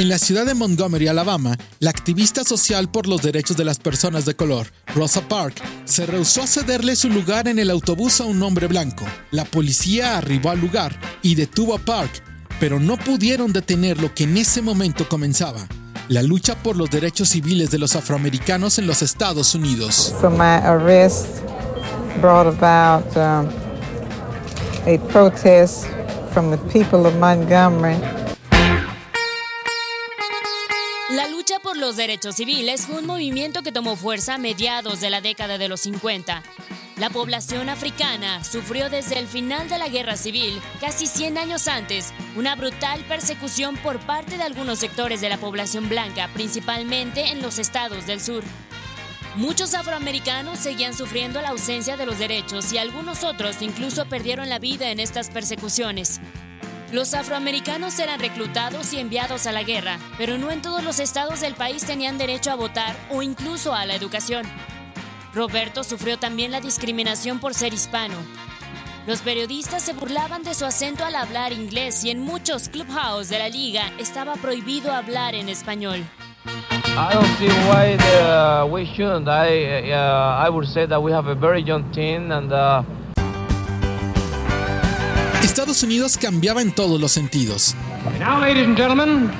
En 0.00 0.08
la 0.08 0.18
ciudad 0.18 0.46
de 0.46 0.54
Montgomery, 0.54 1.08
Alabama, 1.08 1.58
la 1.78 1.90
activista 1.90 2.42
social 2.42 2.90
por 2.90 3.06
los 3.06 3.20
derechos 3.20 3.58
de 3.58 3.66
las 3.66 3.78
personas 3.78 4.24
de 4.24 4.34
color, 4.34 4.72
Rosa 4.94 5.28
Park, 5.28 5.62
se 5.84 6.06
rehusó 6.06 6.42
a 6.42 6.46
cederle 6.46 6.96
su 6.96 7.10
lugar 7.10 7.48
en 7.48 7.58
el 7.58 7.68
autobús 7.68 8.20
a 8.22 8.24
un 8.24 8.42
hombre 8.42 8.66
blanco. 8.66 9.04
La 9.30 9.44
policía 9.44 10.16
arribó 10.16 10.50
al 10.50 10.60
lugar 10.60 10.98
y 11.22 11.34
detuvo 11.34 11.74
a 11.74 11.78
Park, 11.78 12.29
pero 12.60 12.78
no 12.78 12.98
pudieron 12.98 13.52
detener 13.52 14.00
lo 14.00 14.14
que 14.14 14.24
en 14.24 14.36
ese 14.36 14.60
momento 14.60 15.08
comenzaba, 15.08 15.66
la 16.08 16.22
lucha 16.22 16.54
por 16.62 16.76
los 16.76 16.90
derechos 16.90 17.30
civiles 17.30 17.70
de 17.70 17.78
los 17.78 17.96
afroamericanos 17.96 18.78
en 18.78 18.86
los 18.86 19.00
Estados 19.00 19.54
Unidos. 19.54 20.14
So 20.20 20.30
my 20.30 20.60
arrest 20.64 21.42
brought 22.20 22.46
about 22.46 23.16
um, 23.16 23.48
a 24.86 24.98
protest 25.10 25.86
from 26.32 26.50
the 26.50 26.58
people 26.70 27.06
of 27.06 27.14
Montgomery. 27.16 27.96
La 31.10 31.26
lucha 31.28 31.58
por 31.60 31.76
los 31.76 31.96
derechos 31.96 32.36
civiles 32.36 32.82
fue 32.82 32.98
un 32.98 33.06
movimiento 33.06 33.62
que 33.62 33.72
tomó 33.72 33.96
fuerza 33.96 34.34
a 34.34 34.38
mediados 34.38 35.00
de 35.00 35.10
la 35.10 35.20
década 35.20 35.58
de 35.58 35.68
los 35.68 35.80
50 35.80 36.42
la 37.00 37.08
población 37.08 37.70
africana 37.70 38.44
sufrió 38.44 38.90
desde 38.90 39.18
el 39.18 39.26
final 39.26 39.70
de 39.70 39.78
la 39.78 39.88
guerra 39.88 40.18
civil, 40.18 40.60
casi 40.80 41.06
100 41.06 41.38
años 41.38 41.66
antes, 41.66 42.12
una 42.36 42.54
brutal 42.56 43.00
persecución 43.08 43.78
por 43.78 43.98
parte 44.00 44.36
de 44.36 44.42
algunos 44.42 44.80
sectores 44.80 45.22
de 45.22 45.30
la 45.30 45.38
población 45.38 45.88
blanca, 45.88 46.28
principalmente 46.34 47.30
en 47.30 47.40
los 47.40 47.58
estados 47.58 48.06
del 48.06 48.20
sur. 48.20 48.44
Muchos 49.36 49.72
afroamericanos 49.72 50.58
seguían 50.58 50.92
sufriendo 50.92 51.40
la 51.40 51.48
ausencia 51.48 51.96
de 51.96 52.04
los 52.04 52.18
derechos 52.18 52.70
y 52.70 52.76
algunos 52.76 53.24
otros 53.24 53.62
incluso 53.62 54.04
perdieron 54.04 54.50
la 54.50 54.58
vida 54.58 54.90
en 54.90 55.00
estas 55.00 55.30
persecuciones. 55.30 56.20
Los 56.92 57.14
afroamericanos 57.14 57.98
eran 57.98 58.20
reclutados 58.20 58.92
y 58.92 58.98
enviados 58.98 59.46
a 59.46 59.52
la 59.52 59.62
guerra, 59.62 59.98
pero 60.18 60.36
no 60.36 60.50
en 60.50 60.60
todos 60.60 60.84
los 60.84 60.98
estados 60.98 61.40
del 61.40 61.54
país 61.54 61.82
tenían 61.82 62.18
derecho 62.18 62.50
a 62.50 62.56
votar 62.56 62.94
o 63.10 63.22
incluso 63.22 63.74
a 63.74 63.86
la 63.86 63.94
educación. 63.94 64.44
Roberto 65.34 65.84
sufrió 65.84 66.18
también 66.18 66.50
la 66.50 66.60
discriminación 66.60 67.38
por 67.38 67.54
ser 67.54 67.72
hispano. 67.72 68.14
Los 69.06 69.20
periodistas 69.20 69.82
se 69.82 69.92
burlaban 69.92 70.42
de 70.42 70.54
su 70.54 70.64
acento 70.64 71.04
al 71.04 71.14
hablar 71.14 71.52
inglés 71.52 72.04
y 72.04 72.10
en 72.10 72.20
muchos 72.20 72.68
clubhouse 72.68 73.28
de 73.28 73.38
la 73.38 73.48
liga 73.48 73.92
estaba 73.98 74.34
prohibido 74.34 74.92
hablar 74.92 75.34
en 75.34 75.48
español. 75.48 76.04
I 76.96 77.14
don't 77.14 77.26
see 77.38 77.48
why 77.68 77.96
the, 77.96 78.68
we 78.70 78.84
shouldn't. 78.84 79.28
I, 79.28 79.92
uh, 79.92 80.46
I 80.46 80.50
would 80.50 80.66
say 80.66 80.86
that 80.86 81.00
we 81.00 81.12
have 81.12 81.28
a 81.28 81.34
very 81.34 81.62
young 81.62 81.90
team 81.92 82.30
and 82.32 82.52
uh... 82.52 82.82
Estados 85.42 85.82
Unidos 85.82 86.16
cambiaba 86.18 86.60
en 86.60 86.72
todos 86.72 87.00
los 87.00 87.12
sentidos. 87.12 87.74
Now, 88.18 88.40
ladies 88.40 88.66
and 88.66 88.76
gentlemen, 88.76 89.30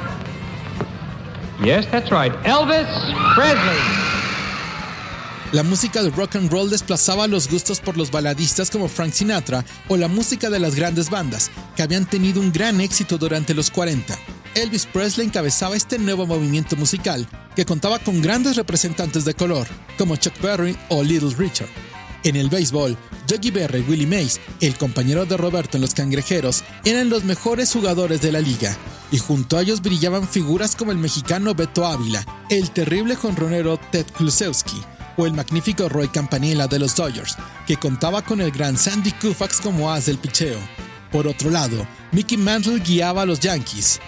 yes, 1.63 1.87
that's 1.87 2.11
right, 2.11 2.33
Elvis 2.45 2.89
Presley. 3.35 4.10
La 5.53 5.65
música 5.65 6.01
del 6.01 6.13
rock 6.13 6.37
and 6.37 6.49
roll 6.49 6.71
desplazaba 6.71 7.27
los 7.27 7.51
gustos 7.51 7.81
por 7.81 7.97
los 7.97 8.13
baladistas 8.13 8.71
como 8.71 8.87
Frank 8.87 9.13
Sinatra 9.13 9.65
o 9.89 9.97
la 9.97 10.07
música 10.07 10.49
de 10.49 10.61
las 10.61 10.77
grandes 10.77 11.11
bandas, 11.11 11.51
que 11.75 11.83
habían 11.83 12.07
tenido 12.07 12.41
un 12.41 12.53
gran 12.53 12.81
éxito 12.81 13.19
durante 13.19 13.53
los 13.53 13.69
40. 13.69 14.17
Elvis 14.55 14.87
Presley 14.87 15.27
encabezaba 15.27 15.75
este 15.75 15.99
nuevo 15.99 16.25
movimiento 16.25 16.77
musical, 16.77 17.27
que 17.57 17.65
contaba 17.65 17.99
con 17.99 18.23
grandes 18.23 18.55
representantes 18.55 19.25
de 19.25 19.35
color, 19.35 19.67
como 19.99 20.15
Chuck 20.15 20.41
Berry 20.41 20.77
o 20.89 21.03
Little 21.03 21.35
Richard. 21.37 21.69
En 22.23 22.37
el 22.37 22.49
béisbol, 22.49 22.97
Yogi 23.27 23.51
Berry 23.51 23.81
y 23.81 23.91
Willie 23.91 24.07
Mays, 24.07 24.39
el 24.61 24.77
compañero 24.77 25.27
de 25.27 25.37
Roberto 25.37 25.79
en 25.79 25.81
los 25.81 25.95
Cangrejeros, 25.95 26.63
eran 26.85 27.11
los 27.11 27.25
mejores 27.25 27.73
jugadores 27.73 28.21
de 28.21 28.31
la 28.31 28.41
liga, 28.41 28.77
y 29.11 29.19
junto 29.19 29.59
a 29.59 29.63
ellos 29.63 29.83
brillaban 29.83 30.29
figuras 30.29 30.77
como 30.77 30.93
el 30.93 30.99
mexicano 30.99 31.57
Beto 31.57 31.85
Ávila, 31.87 32.25
el 32.51 32.71
terrible 32.71 33.17
jonronero 33.17 33.81
Ted 33.91 34.07
Klusewski, 34.17 34.81
el 35.27 35.33
magnífico 35.33 35.89
Roy 35.89 36.09
Campanella 36.09 36.67
de 36.67 36.79
los 36.79 36.95
Dodgers, 36.95 37.37
que 37.67 37.77
contaba 37.77 38.23
con 38.23 38.41
el 38.41 38.51
gran 38.51 38.77
Sandy 38.77 39.13
Koufax 39.13 39.61
como 39.61 39.91
as 39.91 40.07
del 40.07 40.19
picheo. 40.19 40.59
Por 41.11 41.27
otro 41.27 41.51
lado, 41.51 41.87
Mickey 42.13 42.39
Mantle 42.39 42.81
guiaba 42.81 43.23
a 43.23 43.27
los 43.27 43.41
Yankees. 43.41 44.01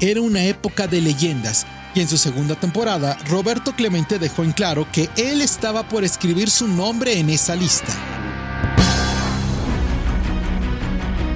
Era 0.00 0.20
una 0.20 0.44
época 0.44 0.86
de 0.86 1.00
leyendas, 1.00 1.66
y 1.94 2.00
en 2.00 2.08
su 2.08 2.18
segunda 2.18 2.54
temporada, 2.54 3.16
Roberto 3.28 3.74
Clemente 3.74 4.18
dejó 4.18 4.44
en 4.44 4.52
claro 4.52 4.86
que 4.92 5.08
él 5.16 5.40
estaba 5.40 5.88
por 5.88 6.04
escribir 6.04 6.50
su 6.50 6.68
nombre 6.68 7.18
en 7.18 7.30
esa 7.30 7.54
lista. 7.56 7.92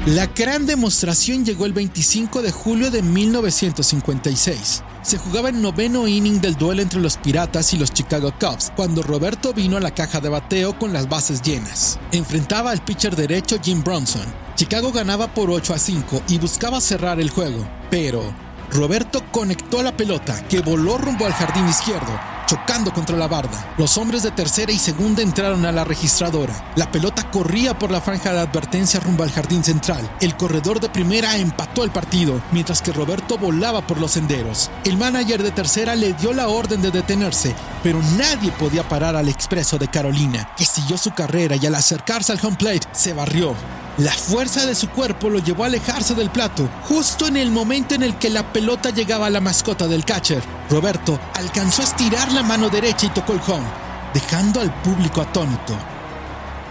La 0.06 0.26
gran 0.26 0.66
demostración 0.66 1.44
llegó 1.44 1.64
el 1.64 1.72
25 1.72 2.42
de 2.42 2.50
julio 2.50 2.90
de 2.90 3.02
1956. 3.02 4.82
Se 5.02 5.18
jugaba 5.18 5.48
el 5.48 5.60
noveno 5.60 6.06
inning 6.06 6.40
del 6.40 6.54
duelo 6.54 6.80
entre 6.80 7.00
los 7.00 7.16
Piratas 7.16 7.74
y 7.74 7.76
los 7.76 7.92
Chicago 7.92 8.32
Cubs, 8.38 8.72
cuando 8.76 9.02
Roberto 9.02 9.52
vino 9.52 9.76
a 9.76 9.80
la 9.80 9.90
caja 9.90 10.20
de 10.20 10.28
bateo 10.28 10.78
con 10.78 10.92
las 10.92 11.08
bases 11.08 11.42
llenas. 11.42 11.98
Enfrentaba 12.12 12.70
al 12.70 12.84
pitcher 12.84 13.16
derecho 13.16 13.56
Jim 13.60 13.82
Bronson. 13.82 14.22
Chicago 14.54 14.92
ganaba 14.92 15.26
por 15.34 15.50
8 15.50 15.74
a 15.74 15.78
5 15.78 16.22
y 16.28 16.38
buscaba 16.38 16.80
cerrar 16.80 17.20
el 17.20 17.30
juego, 17.30 17.66
pero 17.90 18.22
Roberto 18.70 19.22
conectó 19.32 19.82
la 19.82 19.96
pelota, 19.96 20.40
que 20.48 20.60
voló 20.60 20.96
rumbo 20.98 21.26
al 21.26 21.32
jardín 21.32 21.68
izquierdo, 21.68 22.18
chocando 22.52 22.92
contra 22.92 23.16
la 23.16 23.28
barda. 23.28 23.72
Los 23.78 23.96
hombres 23.96 24.22
de 24.22 24.30
tercera 24.30 24.70
y 24.72 24.78
segunda 24.78 25.22
entraron 25.22 25.64
a 25.64 25.72
la 25.72 25.84
registradora. 25.84 26.52
La 26.76 26.90
pelota 26.92 27.30
corría 27.30 27.78
por 27.78 27.90
la 27.90 28.02
franja 28.02 28.30
de 28.30 28.40
advertencia 28.40 29.00
rumbo 29.00 29.22
al 29.22 29.32
jardín 29.32 29.64
central. 29.64 30.06
El 30.20 30.36
corredor 30.36 30.78
de 30.78 30.90
primera 30.90 31.38
empató 31.38 31.82
el 31.82 31.90
partido, 31.90 32.42
mientras 32.52 32.82
que 32.82 32.92
Roberto 32.92 33.38
volaba 33.38 33.80
por 33.80 33.98
los 33.98 34.10
senderos. 34.10 34.70
El 34.84 34.98
manager 34.98 35.42
de 35.42 35.50
tercera 35.50 35.94
le 35.94 36.12
dio 36.12 36.34
la 36.34 36.48
orden 36.48 36.82
de 36.82 36.90
detenerse, 36.90 37.54
pero 37.82 38.02
nadie 38.18 38.52
podía 38.52 38.86
parar 38.86 39.16
al 39.16 39.30
expreso 39.30 39.78
de 39.78 39.88
Carolina, 39.88 40.50
que 40.54 40.66
siguió 40.66 40.98
su 40.98 41.12
carrera 41.12 41.56
y 41.56 41.64
al 41.64 41.74
acercarse 41.74 42.32
al 42.32 42.40
home 42.42 42.58
plate 42.58 42.86
se 42.92 43.14
barrió. 43.14 43.56
La 43.98 44.12
fuerza 44.12 44.64
de 44.64 44.74
su 44.74 44.88
cuerpo 44.88 45.28
lo 45.28 45.38
llevó 45.38 45.64
a 45.64 45.66
alejarse 45.66 46.14
del 46.14 46.30
plato, 46.30 46.66
justo 46.84 47.26
en 47.26 47.36
el 47.36 47.50
momento 47.50 47.94
en 47.94 48.02
el 48.02 48.16
que 48.18 48.30
la 48.30 48.50
pelota 48.50 48.88
llegaba 48.88 49.26
a 49.26 49.30
la 49.30 49.40
mascota 49.40 49.86
del 49.86 50.06
catcher. 50.06 50.42
Roberto 50.70 51.20
alcanzó 51.34 51.82
a 51.82 51.84
estirar 51.84 52.32
la 52.32 52.42
mano 52.42 52.70
derecha 52.70 53.06
y 53.06 53.10
tocó 53.10 53.34
el 53.34 53.40
home, 53.46 53.66
dejando 54.14 54.62
al 54.62 54.72
público 54.80 55.20
atónito. 55.20 55.76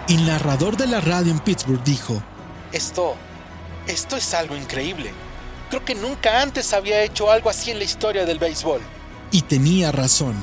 El 0.09 0.25
narrador 0.25 0.75
de 0.75 0.87
la 0.87 0.99
radio 0.99 1.31
en 1.31 1.39
Pittsburgh 1.39 1.83
dijo, 1.83 2.23
Esto, 2.71 3.15
esto 3.85 4.17
es 4.17 4.33
algo 4.33 4.55
increíble. 4.55 5.13
Creo 5.69 5.85
que 5.85 5.93
nunca 5.93 6.41
antes 6.41 6.73
había 6.73 7.03
hecho 7.03 7.29
algo 7.31 7.51
así 7.51 7.69
en 7.69 7.77
la 7.77 7.85
historia 7.85 8.25
del 8.25 8.39
béisbol. 8.39 8.81
Y 9.29 9.43
tenía 9.43 9.91
razón. 9.91 10.33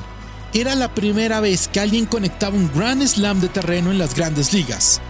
Era 0.53 0.75
la 0.75 0.95
primera 0.95 1.41
vez 1.41 1.67
que 1.67 1.81
alguien 1.81 2.05
conectaba 2.05 2.55
un 2.55 2.71
Grand 2.73 3.05
Slam 3.05 3.41
de 3.41 3.49
terreno 3.49 3.91
en 3.91 3.99
las 3.99 4.15
grandes 4.15 4.53
ligas. 4.53 5.01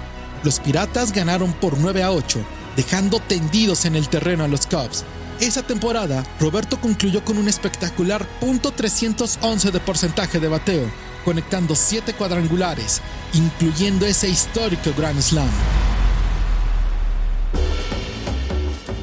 Los 0.43 0.59
Piratas 0.59 1.11
ganaron 1.11 1.53
por 1.53 1.77
9 1.77 2.03
a 2.03 2.11
8, 2.11 2.39
dejando 2.75 3.19
tendidos 3.19 3.85
en 3.85 3.95
el 3.95 4.07
terreno 4.07 4.43
a 4.43 4.47
los 4.47 4.67
Cubs. 4.67 5.03
Esa 5.41 5.63
temporada, 5.63 6.25
Roberto 6.39 6.79
concluyó 6.79 7.23
con 7.23 7.37
un 7.37 7.47
espectacular 7.47 8.25
.311 8.41 9.71
de 9.71 9.79
porcentaje 9.79 10.39
de 10.39 10.47
bateo, 10.47 10.89
conectando 11.25 11.75
7 11.75 12.13
cuadrangulares, 12.13 13.01
incluyendo 13.33 14.05
ese 14.05 14.29
histórico 14.29 14.91
Grand 14.97 15.21
Slam. 15.21 15.49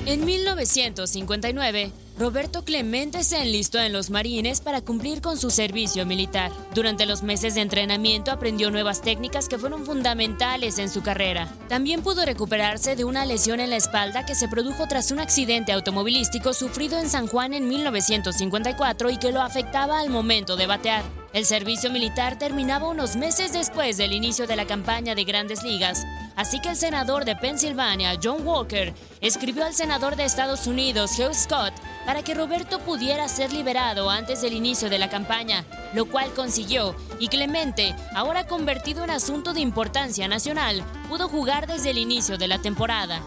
En 0.06 0.24
1959, 0.24 1.92
Roberto 2.18 2.64
Clemente 2.64 3.22
se 3.24 3.42
enlistó 3.42 3.78
en 3.78 3.92
los 3.92 4.08
Marines 4.08 4.62
para 4.62 4.80
cumplir 4.80 5.20
con 5.20 5.36
su 5.36 5.50
servicio 5.50 6.06
militar. 6.06 6.50
Durante 6.74 7.04
los 7.04 7.22
meses 7.22 7.54
de 7.54 7.60
entrenamiento 7.60 8.30
aprendió 8.30 8.70
nuevas 8.70 9.02
técnicas 9.02 9.50
que 9.50 9.58
fueron 9.58 9.84
fundamentales 9.84 10.78
en 10.78 10.88
su 10.88 11.02
carrera. 11.02 11.46
También 11.68 12.00
pudo 12.00 12.24
recuperarse 12.24 12.96
de 12.96 13.04
una 13.04 13.26
lesión 13.26 13.60
en 13.60 13.68
la 13.68 13.76
espalda 13.76 14.24
que 14.24 14.34
se 14.34 14.48
produjo 14.48 14.88
tras 14.88 15.10
un 15.10 15.20
accidente 15.20 15.72
automovilístico 15.72 16.54
sufrido 16.54 16.98
en 16.98 17.10
San 17.10 17.26
Juan 17.26 17.52
en 17.52 17.68
1954 17.68 19.10
y 19.10 19.18
que 19.18 19.32
lo 19.32 19.42
afectaba 19.42 20.00
al 20.00 20.08
momento 20.08 20.56
de 20.56 20.66
batear. 20.66 21.04
El 21.36 21.44
servicio 21.44 21.90
militar 21.90 22.38
terminaba 22.38 22.88
unos 22.88 23.14
meses 23.14 23.52
después 23.52 23.98
del 23.98 24.14
inicio 24.14 24.46
de 24.46 24.56
la 24.56 24.66
campaña 24.66 25.14
de 25.14 25.24
grandes 25.24 25.62
ligas, 25.62 26.02
así 26.34 26.60
que 26.60 26.70
el 26.70 26.76
senador 26.76 27.26
de 27.26 27.36
Pensilvania, 27.36 28.18
John 28.22 28.46
Walker, 28.46 28.94
escribió 29.20 29.66
al 29.66 29.74
senador 29.74 30.16
de 30.16 30.24
Estados 30.24 30.66
Unidos, 30.66 31.18
Hugh 31.18 31.34
Scott, 31.34 31.74
para 32.06 32.22
que 32.22 32.34
Roberto 32.34 32.78
pudiera 32.78 33.28
ser 33.28 33.52
liberado 33.52 34.08
antes 34.08 34.40
del 34.40 34.54
inicio 34.54 34.88
de 34.88 34.98
la 34.98 35.10
campaña, 35.10 35.64
lo 35.92 36.06
cual 36.06 36.32
consiguió, 36.32 36.94
y 37.18 37.28
Clemente, 37.28 37.94
ahora 38.14 38.46
convertido 38.46 39.02
en 39.02 39.10
asunto 39.10 39.52
de 39.52 39.60
importancia 39.60 40.28
nacional, 40.28 40.84
pudo 41.08 41.28
jugar 41.28 41.66
desde 41.66 41.90
el 41.90 41.98
inicio 41.98 42.38
de 42.38 42.48
la 42.48 42.58
temporada. 42.58 43.20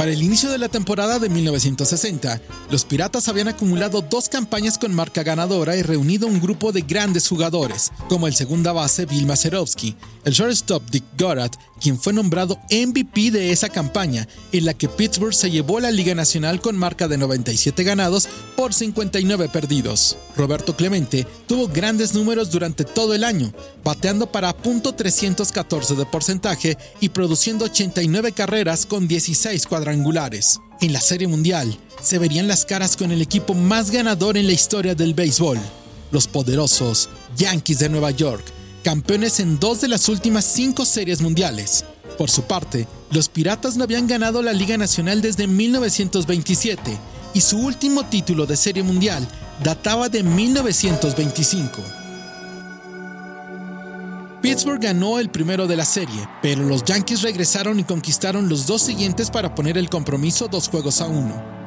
Para 0.00 0.12
el 0.12 0.22
inicio 0.22 0.48
de 0.48 0.56
la 0.56 0.70
temporada 0.70 1.18
de 1.18 1.28
1960, 1.28 2.40
los 2.70 2.86
Piratas 2.86 3.28
habían 3.28 3.48
acumulado 3.48 4.00
dos 4.00 4.30
campañas 4.30 4.78
con 4.78 4.94
marca 4.94 5.22
ganadora 5.22 5.76
y 5.76 5.82
reunido 5.82 6.26
un 6.26 6.40
grupo 6.40 6.72
de 6.72 6.80
grandes 6.80 7.28
jugadores, 7.28 7.92
como 8.08 8.26
el 8.26 8.34
segunda 8.34 8.72
base 8.72 9.04
Bill 9.04 9.26
Mazerovsky, 9.26 9.94
el 10.24 10.32
shortstop 10.32 10.88
Dick 10.88 11.04
Gorat, 11.18 11.54
quien 11.82 12.00
fue 12.00 12.14
nombrado 12.14 12.58
MVP 12.70 13.30
de 13.30 13.52
esa 13.52 13.68
campaña, 13.68 14.26
en 14.52 14.64
la 14.64 14.72
que 14.72 14.88
Pittsburgh 14.88 15.34
se 15.34 15.50
llevó 15.50 15.80
la 15.80 15.90
Liga 15.90 16.14
Nacional 16.14 16.62
con 16.62 16.78
marca 16.78 17.06
de 17.06 17.18
97 17.18 17.84
ganados 17.84 18.26
por 18.56 18.72
59 18.72 19.50
perdidos. 19.50 20.16
Roberto 20.40 20.74
Clemente 20.74 21.26
tuvo 21.46 21.68
grandes 21.68 22.14
números 22.14 22.50
durante 22.50 22.86
todo 22.86 23.14
el 23.14 23.24
año, 23.24 23.52
bateando 23.84 24.32
para 24.32 24.56
.314 24.56 25.94
de 25.94 26.06
porcentaje 26.06 26.78
y 26.98 27.10
produciendo 27.10 27.66
89 27.66 28.32
carreras 28.32 28.86
con 28.86 29.06
16 29.06 29.66
cuadrangulares. 29.66 30.58
En 30.80 30.94
la 30.94 31.00
Serie 31.02 31.28
Mundial, 31.28 31.76
se 32.02 32.18
verían 32.18 32.48
las 32.48 32.64
caras 32.64 32.96
con 32.96 33.12
el 33.12 33.20
equipo 33.20 33.52
más 33.52 33.90
ganador 33.90 34.38
en 34.38 34.46
la 34.46 34.54
historia 34.54 34.94
del 34.94 35.12
béisbol, 35.12 35.58
los 36.10 36.26
poderosos 36.26 37.10
Yankees 37.36 37.80
de 37.80 37.90
Nueva 37.90 38.10
York, 38.10 38.42
campeones 38.82 39.40
en 39.40 39.60
dos 39.60 39.82
de 39.82 39.88
las 39.88 40.08
últimas 40.08 40.46
cinco 40.46 40.86
series 40.86 41.20
mundiales. 41.20 41.84
Por 42.16 42.30
su 42.30 42.44
parte, 42.44 42.88
los 43.10 43.28
Piratas 43.28 43.76
no 43.76 43.84
habían 43.84 44.06
ganado 44.06 44.40
la 44.40 44.54
Liga 44.54 44.78
Nacional 44.78 45.20
desde 45.20 45.46
1927 45.46 46.96
y 47.34 47.42
su 47.42 47.58
último 47.58 48.06
título 48.06 48.46
de 48.46 48.56
serie 48.56 48.82
mundial 48.82 49.28
databa 49.62 50.08
de 50.08 50.22
1925. 50.22 51.82
Pittsburgh 54.40 54.80
ganó 54.80 55.18
el 55.18 55.28
primero 55.28 55.66
de 55.66 55.76
la 55.76 55.84
serie, 55.84 56.26
pero 56.40 56.62
los 56.62 56.82
Yankees 56.84 57.20
regresaron 57.20 57.78
y 57.78 57.84
conquistaron 57.84 58.48
los 58.48 58.66
dos 58.66 58.80
siguientes 58.80 59.30
para 59.30 59.54
poner 59.54 59.76
el 59.76 59.90
compromiso 59.90 60.48
dos 60.48 60.68
juegos 60.68 61.02
a 61.02 61.06
uno. 61.06 61.60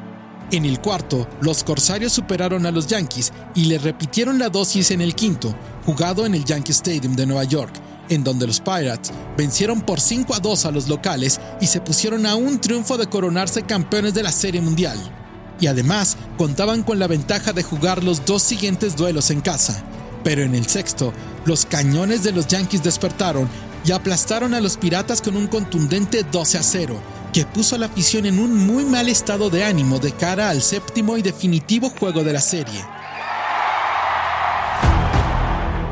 En 0.52 0.66
el 0.66 0.82
cuarto, 0.82 1.28
los 1.42 1.64
Corsarios 1.64 2.14
superaron 2.14 2.66
a 2.66 2.72
los 2.72 2.88
Yankees 2.88 3.32
y 3.54 3.66
le 3.66 3.78
repitieron 3.78 4.40
la 4.40 4.50
dosis 4.50 4.90
en 4.92 5.02
el 5.02 5.14
quinto, 5.14 5.54
jugado 5.86 6.26
en 6.26 6.34
el 6.34 6.46
Yankee 6.46 6.72
Stadium 6.72 7.16
de 7.16 7.28
Nueva 7.28 7.44
York, 7.44 7.74
en 8.10 8.24
donde 8.24 8.48
los 8.48 8.60
Pirates 8.60 9.12
vencieron 9.38 9.82
por 9.82 10.00
5 10.00 10.34
a 10.34 10.40
2 10.40 10.66
a 10.66 10.72
los 10.72 10.88
locales 10.88 11.40
y 11.62 11.68
se 11.68 11.80
pusieron 11.80 12.26
a 12.26 12.36
un 12.36 12.60
triunfo 12.60 12.98
de 12.98 13.08
coronarse 13.08 13.64
campeones 13.64 14.16
de 14.16 14.24
la 14.24 14.32
Serie 14.32 14.62
Mundial. 14.62 15.23
Y 15.64 15.68
además 15.68 16.18
contaban 16.38 16.84
con 16.84 17.00
la 17.00 17.08
ventaja 17.08 17.54
de 17.54 17.64
jugar 17.64 18.04
los 18.04 18.26
dos 18.26 18.44
siguientes 18.44 18.98
duelos 18.98 19.32
en 19.32 19.40
casa. 19.40 19.82
Pero 20.22 20.44
en 20.44 20.56
el 20.56 20.68
sexto, 20.68 21.14
los 21.46 21.66
cañones 21.66 22.22
de 22.22 22.34
los 22.34 22.48
Yankees 22.48 22.84
despertaron 22.84 23.48
y 23.86 23.94
aplastaron 23.94 24.54
a 24.54 24.60
los 24.60 24.76
Piratas 24.76 25.22
con 25.22 25.38
un 25.38 25.48
contundente 25.48 26.26
12 26.30 26.58
a 26.58 26.64
0, 26.64 27.02
que 27.32 27.46
puso 27.46 27.76
a 27.76 27.80
la 27.80 27.86
afición 27.86 28.26
en 28.26 28.40
un 28.40 28.58
muy 28.68 28.84
mal 28.84 29.08
estado 29.08 29.50
de 29.50 29.64
ánimo 29.64 30.00
de 30.00 30.12
cara 30.12 30.50
al 30.50 30.62
séptimo 30.62 31.16
y 31.16 31.22
definitivo 31.22 31.90
juego 31.90 32.26
de 32.26 32.34
la 32.34 32.42
serie. 32.42 32.84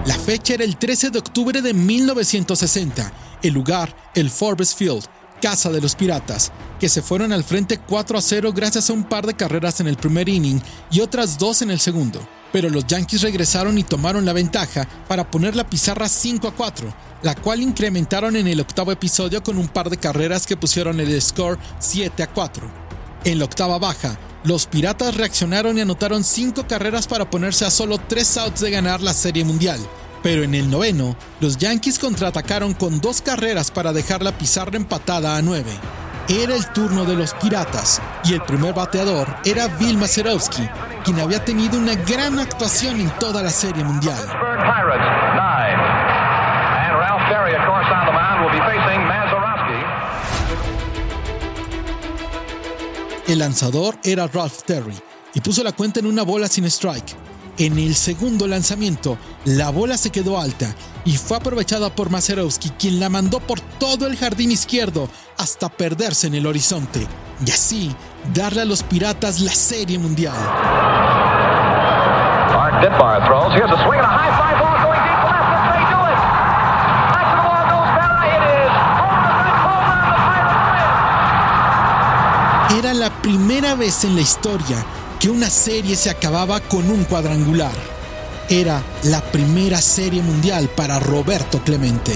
La 0.05 0.19
fecha 0.19 0.55
era 0.55 0.65
el 0.65 0.75
13 0.75 1.11
de 1.11 1.19
octubre 1.19 1.61
de 1.61 1.73
1960, 1.73 3.13
el 3.41 3.53
lugar, 3.53 3.95
el 4.15 4.29
Forbes 4.29 4.75
Field, 4.75 5.05
casa 5.41 5.69
de 5.69 5.81
los 5.81 5.95
Piratas, 5.95 6.51
que 6.79 6.87
se 6.87 7.01
fueron 7.01 7.33
al 7.33 7.43
frente 7.43 7.77
4 7.77 8.17
a 8.17 8.21
0 8.21 8.53
gracias 8.53 8.89
a 8.89 8.93
un 8.93 9.03
par 9.03 9.25
de 9.25 9.33
carreras 9.33 9.81
en 9.81 9.87
el 9.87 9.97
primer 9.97 10.29
inning 10.29 10.61
y 10.89 11.01
otras 11.01 11.37
dos 11.37 11.61
en 11.61 11.71
el 11.71 11.79
segundo. 11.79 12.25
Pero 12.53 12.69
los 12.69 12.85
Yankees 12.85 13.21
regresaron 13.21 13.77
y 13.77 13.83
tomaron 13.83 14.25
la 14.25 14.33
ventaja 14.33 14.87
para 15.07 15.29
poner 15.29 15.55
la 15.55 15.69
pizarra 15.69 16.07
5 16.07 16.47
a 16.47 16.51
4, 16.53 16.93
la 17.23 17.35
cual 17.35 17.61
incrementaron 17.61 18.35
en 18.35 18.47
el 18.47 18.59
octavo 18.59 18.91
episodio 18.91 19.41
con 19.43 19.57
un 19.57 19.67
par 19.67 19.89
de 19.89 19.97
carreras 19.97 20.45
que 20.45 20.57
pusieron 20.57 20.99
el 20.99 21.21
score 21.21 21.57
7 21.79 22.23
a 22.23 22.27
4. 22.27 22.69
En 23.23 23.39
la 23.39 23.45
octava 23.45 23.77
baja, 23.79 24.17
los 24.43 24.65
Piratas 24.65 25.15
reaccionaron 25.15 25.77
y 25.77 25.81
anotaron 25.81 26.23
5 26.23 26.67
carreras 26.67 27.07
para 27.07 27.29
ponerse 27.29 27.65
a 27.65 27.71
solo 27.71 27.99
3 27.99 28.37
outs 28.37 28.61
de 28.61 28.71
ganar 28.71 29.01
la 29.01 29.13
Serie 29.13 29.43
Mundial. 29.43 29.79
Pero 30.23 30.43
en 30.43 30.53
el 30.53 30.69
noveno, 30.69 31.15
los 31.39 31.57
Yankees 31.57 31.97
contraatacaron 31.97 32.73
con 32.73 33.01
dos 33.01 33.21
carreras 33.21 33.71
para 33.71 33.91
dejar 33.91 34.21
la 34.21 34.37
pizarra 34.37 34.77
empatada 34.77 35.35
a 35.35 35.41
9. 35.41 35.65
era 36.29 36.55
el 36.55 36.65
turno 36.67 37.03
de 37.03 37.15
los 37.15 37.33
Piratas 37.33 37.99
y 38.23 38.33
el 38.33 38.41
primer 38.43 38.73
bateador 38.73 39.27
era 39.43 39.67
Bill 39.67 39.97
Mazeroski, 39.97 40.67
quien 41.03 41.19
había 41.19 41.43
tenido 41.43 41.77
una 41.77 41.95
gran 41.95 42.39
actuación 42.39 43.01
en 43.01 43.09
toda 43.19 43.41
la 43.41 43.49
Serie 43.49 43.83
Mundial. 43.83 44.17
El 53.27 53.39
lanzador 53.39 53.97
era 54.03 54.27
Ralph 54.27 54.63
Terry 54.65 54.95
y 55.33 55.41
puso 55.41 55.63
la 55.63 55.71
cuenta 55.71 55.99
en 55.99 56.05
una 56.05 56.23
bola 56.23 56.47
sin 56.47 56.65
strike. 56.65 57.20
En 57.57 57.77
el 57.77 57.95
segundo 57.95 58.47
lanzamiento, 58.47 59.17
la 59.45 59.69
bola 59.69 59.97
se 59.97 60.09
quedó 60.09 60.39
alta 60.39 60.73
y 61.03 61.17
fue 61.17 61.37
aprovechada 61.37 61.93
por 61.93 62.09
Mazeroski, 62.09 62.69
quien 62.71 62.99
la 62.99 63.09
mandó 63.09 63.39
por 63.39 63.59
todo 63.59 64.07
el 64.07 64.15
jardín 64.15 64.51
izquierdo 64.51 65.09
hasta 65.37 65.69
perderse 65.69 66.27
en 66.27 66.35
el 66.35 66.47
horizonte 66.47 67.05
y 67.45 67.51
así 67.51 67.95
darle 68.33 68.61
a 68.61 68.65
los 68.65 68.83
Piratas 68.83 69.41
la 69.41 69.53
Serie 69.53 69.99
Mundial. 69.99 70.35
Era 82.79 82.93
la 82.93 83.09
primera 83.21 83.75
vez 83.75 84.05
en 84.05 84.15
la 84.15 84.21
historia 84.21 84.85
que 85.21 85.29
una 85.29 85.51
serie 85.51 85.95
se 85.95 86.09
acababa 86.09 86.59
con 86.61 86.89
un 86.89 87.03
cuadrangular. 87.03 87.75
Era 88.49 88.81
la 89.03 89.21
primera 89.21 89.79
serie 89.79 90.23
mundial 90.23 90.67
para 90.75 90.99
Roberto 90.99 91.63
Clemente. 91.63 92.13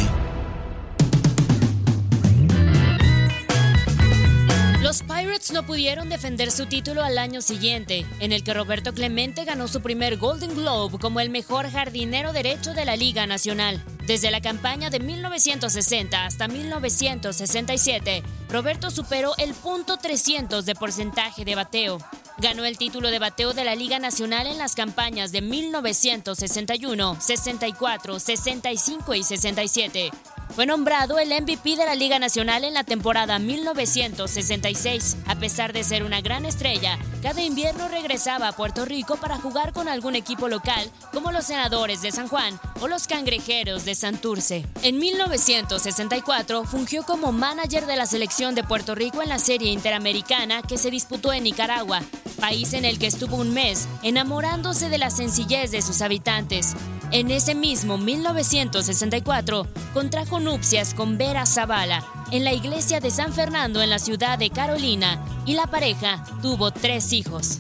Los 4.82 5.04
Pirates 5.04 5.52
no 5.52 5.64
pudieron 5.68 6.10
defender 6.10 6.52
su 6.52 6.66
título 6.66 7.04
al 7.04 7.20
año 7.20 7.42
siguiente, 7.42 8.08
en 8.20 8.32
el 8.32 8.44
que 8.44 8.56
Roberto 8.56 8.92
Clemente 8.92 9.46
ganó 9.46 9.68
su 9.68 9.82
primer 9.82 10.18
Golden 10.18 10.56
Globe 10.56 10.98
como 10.98 11.20
el 11.20 11.30
mejor 11.30 11.70
jardinero 11.70 12.34
derecho 12.34 12.74
de 12.74 12.86
la 12.86 12.96
Liga 12.96 13.28
Nacional. 13.28 13.84
Desde 14.08 14.32
la 14.32 14.42
campaña 14.42 14.90
de 14.90 15.00
1960 15.00 16.26
hasta 16.26 16.48
1967, 16.48 18.24
Roberto 18.50 18.90
superó 18.90 19.36
el 19.38 19.54
punto 19.54 19.98
300 19.98 20.66
de 20.66 20.74
porcentaje 20.74 21.46
de 21.46 21.54
bateo. 21.54 22.00
Ganó 22.38 22.66
el 22.66 22.78
título 22.78 23.12
de 23.12 23.20
bateo 23.20 23.54
de 23.54 23.64
la 23.64 23.76
Liga 23.76 23.98
Nacional 24.00 24.48
en 24.48 24.58
las 24.58 24.76
campañas 24.76 25.32
de 25.32 25.42
1961, 25.42 27.18
64, 27.20 28.20
65 28.20 29.14
y 29.16 29.24
67. 29.24 30.12
Fue 30.54 30.66
nombrado 30.66 31.20
el 31.20 31.30
MVP 31.30 31.76
de 31.76 31.86
la 31.86 31.96
Liga 31.96 32.20
Nacional 32.20 32.64
en 32.64 32.74
la 32.74 32.84
temporada 32.84 33.40
1966. 33.40 35.18
A 35.26 35.36
pesar 35.36 35.74
de 35.74 35.84
ser 35.84 36.04
una 36.04 36.22
gran 36.22 36.46
estrella, 36.46 36.98
cada 37.22 37.42
invierno 37.42 37.88
regresaba 37.88 38.48
a 38.48 38.52
Puerto 38.54 38.86
Rico 38.86 39.18
para 39.18 39.38
jugar 39.38 39.74
con 39.74 39.90
algún 39.90 40.16
equipo 40.16 40.48
local, 40.48 40.90
como 41.14 41.32
los 41.32 41.46
Senadores 41.46 42.02
de 42.02 42.12
San 42.12 42.28
Juan 42.28 42.60
o 42.80 42.88
los 42.88 43.08
Cangrejeros 43.08 43.84
de 43.84 43.96
Santurce. 43.96 44.66
En 44.82 45.00
1964 45.00 46.64
fungió 46.64 47.04
como 47.04 47.32
manager 47.32 47.86
de 47.86 47.96
la 47.96 48.06
selección 48.06 48.56
de 48.56 48.64
Puerto 48.64 48.96
Rico 48.96 49.22
en 49.22 49.30
la 49.30 49.40
Serie 49.40 49.72
Interamericana 49.72 50.62
que 50.62 50.78
se 50.78 50.92
disputó 50.92 51.34
en 51.34 51.44
Nicaragua, 51.44 52.02
país 52.40 52.74
en 52.74 52.86
el 52.86 53.00
que 53.00 53.08
estuvo 53.08 53.38
un 53.38 53.54
mes, 53.54 53.88
enamorándose 54.04 54.90
de 54.90 54.98
la 54.98 55.10
sencillez 55.10 55.72
de 55.72 55.82
sus 55.82 56.02
habitantes. 56.02 56.76
En 57.16 57.32
ese 57.32 57.56
mismo 57.56 57.98
1964, 57.98 59.66
contrajo 59.94 60.42
nupcias 60.42 60.94
con 60.94 61.18
Vera 61.18 61.46
Zavala 61.46 62.06
en 62.34 62.44
la 62.44 62.52
iglesia 62.52 63.00
de 63.00 63.10
San 63.10 63.32
Fernando 63.32 63.82
en 63.82 63.90
la 63.90 64.00
ciudad 64.00 64.38
de 64.38 64.50
Carolina 64.50 65.24
y 65.46 65.54
la 65.54 65.66
pareja 65.66 66.26
tuvo 66.42 66.72
tres 66.72 67.14
hijos. 67.14 67.60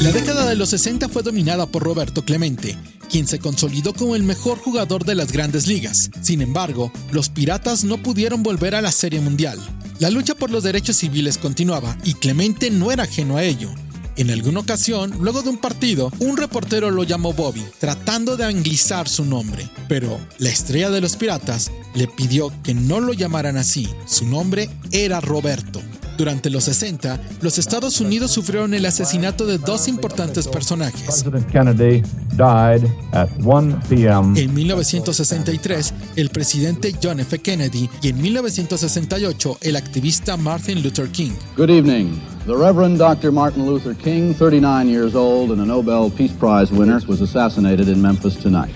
La 0.00 0.10
década 0.10 0.46
de 0.46 0.56
los 0.56 0.70
60 0.70 1.08
fue 1.08 1.22
dominada 1.22 1.66
por 1.66 1.84
Roberto 1.84 2.24
Clemente, 2.24 2.76
quien 3.08 3.28
se 3.28 3.38
consolidó 3.38 3.94
como 3.94 4.16
el 4.16 4.24
mejor 4.24 4.58
jugador 4.58 5.04
de 5.04 5.14
las 5.14 5.30
grandes 5.30 5.68
ligas. 5.68 6.10
Sin 6.22 6.42
embargo, 6.42 6.90
los 7.12 7.28
Piratas 7.28 7.84
no 7.84 7.98
pudieron 7.98 8.42
volver 8.42 8.74
a 8.74 8.82
la 8.82 8.90
Serie 8.90 9.20
Mundial. 9.20 9.60
La 10.00 10.10
lucha 10.10 10.34
por 10.34 10.50
los 10.50 10.64
derechos 10.64 10.96
civiles 10.96 11.38
continuaba 11.38 11.96
y 12.02 12.14
Clemente 12.14 12.72
no 12.72 12.90
era 12.90 13.04
ajeno 13.04 13.36
a 13.36 13.44
ello. 13.44 13.70
En 14.16 14.30
alguna 14.30 14.60
ocasión, 14.60 15.12
luego 15.20 15.42
de 15.42 15.50
un 15.50 15.58
partido, 15.58 16.10
un 16.20 16.38
reportero 16.38 16.90
lo 16.90 17.04
llamó 17.04 17.34
Bobby, 17.34 17.62
tratando 17.78 18.38
de 18.38 18.46
anglizar 18.46 19.08
su 19.08 19.26
nombre. 19.26 19.68
Pero 19.88 20.18
la 20.38 20.48
estrella 20.48 20.90
de 20.90 21.02
los 21.02 21.16
piratas 21.16 21.70
le 21.94 22.08
pidió 22.08 22.50
que 22.62 22.72
no 22.72 23.00
lo 23.00 23.12
llamaran 23.12 23.58
así. 23.58 23.88
Su 24.06 24.26
nombre 24.26 24.70
era 24.90 25.20
Roberto. 25.20 25.82
Durante 26.16 26.50
los 26.50 26.64
60, 26.64 27.20
los 27.42 27.58
Estados 27.58 28.00
Unidos 28.00 28.30
sufrieron 28.30 28.72
el 28.74 28.86
asesinato 28.86 29.46
de 29.46 29.58
dos 29.58 29.88
importantes 29.88 30.48
personajes. 30.48 31.24
En 34.34 34.54
1963, 34.54 35.94
el 36.16 36.30
presidente 36.30 36.94
John 37.02 37.20
F. 37.20 37.38
Kennedy 37.38 37.90
y 38.02 38.08
en 38.08 38.20
1968, 38.20 39.58
el 39.60 39.76
activista 39.76 40.36
Martin 40.36 40.82
Luther 40.82 41.08
King. 41.08 41.32
Good 41.56 41.70
evening. 41.70 42.20
The 42.46 42.54
Reverend 42.54 42.98
Dr. 42.98 43.32
Martin 43.32 43.66
Luther 43.66 43.94
King, 43.94 44.32
39 44.32 44.88
years 44.88 45.14
old 45.16 45.50
and 45.50 45.60
a 45.60 45.66
Nobel 45.66 46.10
Peace 46.10 46.32
Prize 46.32 46.72
winner, 46.72 47.00
was 47.08 47.20
assassinated 47.20 47.88
in 47.88 48.00
Memphis 48.00 48.36
tonight. 48.36 48.72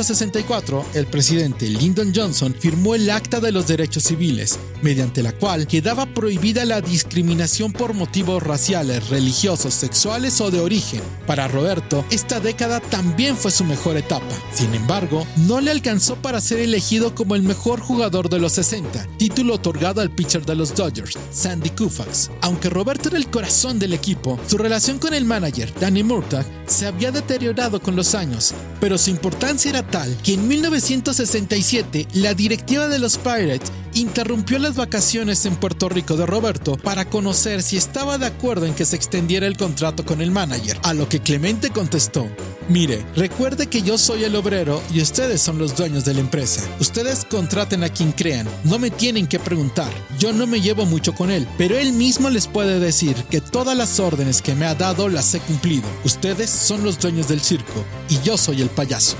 1964, 0.00 0.86
el 0.94 1.06
presidente 1.06 1.68
Lyndon 1.68 2.12
Johnson 2.14 2.54
firmó 2.58 2.94
el 2.94 3.10
Acta 3.10 3.38
de 3.38 3.52
los 3.52 3.66
Derechos 3.66 4.04
Civiles, 4.04 4.58
mediante 4.80 5.22
la 5.22 5.32
cual 5.32 5.66
quedaba 5.66 6.06
prohibida 6.06 6.64
la 6.64 6.80
discriminación 6.80 7.70
por 7.70 7.92
motivos 7.92 8.42
raciales, 8.42 9.10
religiosos, 9.10 9.74
sexuales 9.74 10.40
o 10.40 10.50
de 10.50 10.60
origen. 10.60 11.02
Para 11.26 11.48
Roberto, 11.48 12.02
esta 12.10 12.40
década 12.40 12.80
también 12.80 13.36
fue 13.36 13.50
su 13.50 13.62
mejor 13.62 13.98
etapa. 13.98 14.24
Sin 14.54 14.72
embargo, 14.72 15.26
no 15.36 15.60
le 15.60 15.70
alcanzó 15.70 16.16
para 16.16 16.40
ser 16.40 16.60
elegido 16.60 17.14
como 17.14 17.34
el 17.34 17.42
mejor 17.42 17.80
jugador 17.80 18.30
de 18.30 18.38
los 18.38 18.52
60, 18.52 19.06
título 19.18 19.56
otorgado 19.56 20.00
al 20.00 20.10
pitcher 20.10 20.46
de 20.46 20.54
los 20.54 20.74
Dodgers, 20.74 21.18
Sandy 21.30 21.68
Koufax. 21.70 22.30
Aunque 22.40 22.70
Roberto 22.70 23.10
era 23.10 23.18
el 23.18 23.28
corazón 23.28 23.78
del 23.78 23.92
equipo, 23.92 24.40
su 24.46 24.56
relación 24.56 24.98
con 24.98 25.12
el 25.12 25.26
manager, 25.26 25.74
Danny 25.78 26.02
Murtagh, 26.02 26.46
se 26.66 26.86
había 26.86 27.12
deteriorado 27.12 27.82
con 27.82 27.96
los 27.96 28.14
años, 28.14 28.54
pero 28.80 28.96
su 28.96 29.10
importancia 29.10 29.68
era 29.68 29.89
que 30.22 30.34
en 30.34 30.46
1967 30.46 32.06
la 32.14 32.34
directiva 32.34 32.86
de 32.86 33.00
los 33.00 33.18
Pirates 33.18 33.72
interrumpió 33.94 34.60
las 34.60 34.76
vacaciones 34.76 35.44
en 35.46 35.56
Puerto 35.56 35.88
Rico 35.88 36.16
de 36.16 36.26
Roberto 36.26 36.76
para 36.76 37.06
conocer 37.06 37.60
si 37.60 37.76
estaba 37.76 38.16
de 38.16 38.26
acuerdo 38.26 38.66
en 38.66 38.74
que 38.74 38.84
se 38.84 38.94
extendiera 38.94 39.48
el 39.48 39.56
contrato 39.56 40.04
con 40.04 40.20
el 40.20 40.30
manager, 40.30 40.78
a 40.84 40.94
lo 40.94 41.08
que 41.08 41.18
Clemente 41.18 41.70
contestó, 41.70 42.28
mire, 42.68 43.04
recuerde 43.16 43.66
que 43.66 43.82
yo 43.82 43.98
soy 43.98 44.22
el 44.22 44.36
obrero 44.36 44.80
y 44.94 45.02
ustedes 45.02 45.42
son 45.42 45.58
los 45.58 45.74
dueños 45.76 46.04
de 46.04 46.14
la 46.14 46.20
empresa. 46.20 46.62
Ustedes 46.78 47.24
contraten 47.24 47.82
a 47.82 47.88
quien 47.88 48.12
crean, 48.12 48.46
no 48.62 48.78
me 48.78 48.90
tienen 48.90 49.26
que 49.26 49.40
preguntar, 49.40 49.92
yo 50.20 50.32
no 50.32 50.46
me 50.46 50.60
llevo 50.60 50.86
mucho 50.86 51.16
con 51.16 51.32
él, 51.32 51.48
pero 51.58 51.76
él 51.76 51.92
mismo 51.92 52.30
les 52.30 52.46
puede 52.46 52.78
decir 52.78 53.16
que 53.28 53.40
todas 53.40 53.76
las 53.76 53.98
órdenes 53.98 54.40
que 54.40 54.54
me 54.54 54.66
ha 54.66 54.76
dado 54.76 55.08
las 55.08 55.34
he 55.34 55.40
cumplido. 55.40 55.88
Ustedes 56.04 56.48
son 56.48 56.84
los 56.84 57.00
dueños 57.00 57.26
del 57.26 57.40
circo 57.40 57.84
y 58.08 58.20
yo 58.20 58.36
soy 58.36 58.62
el 58.62 58.68
payaso. 58.68 59.16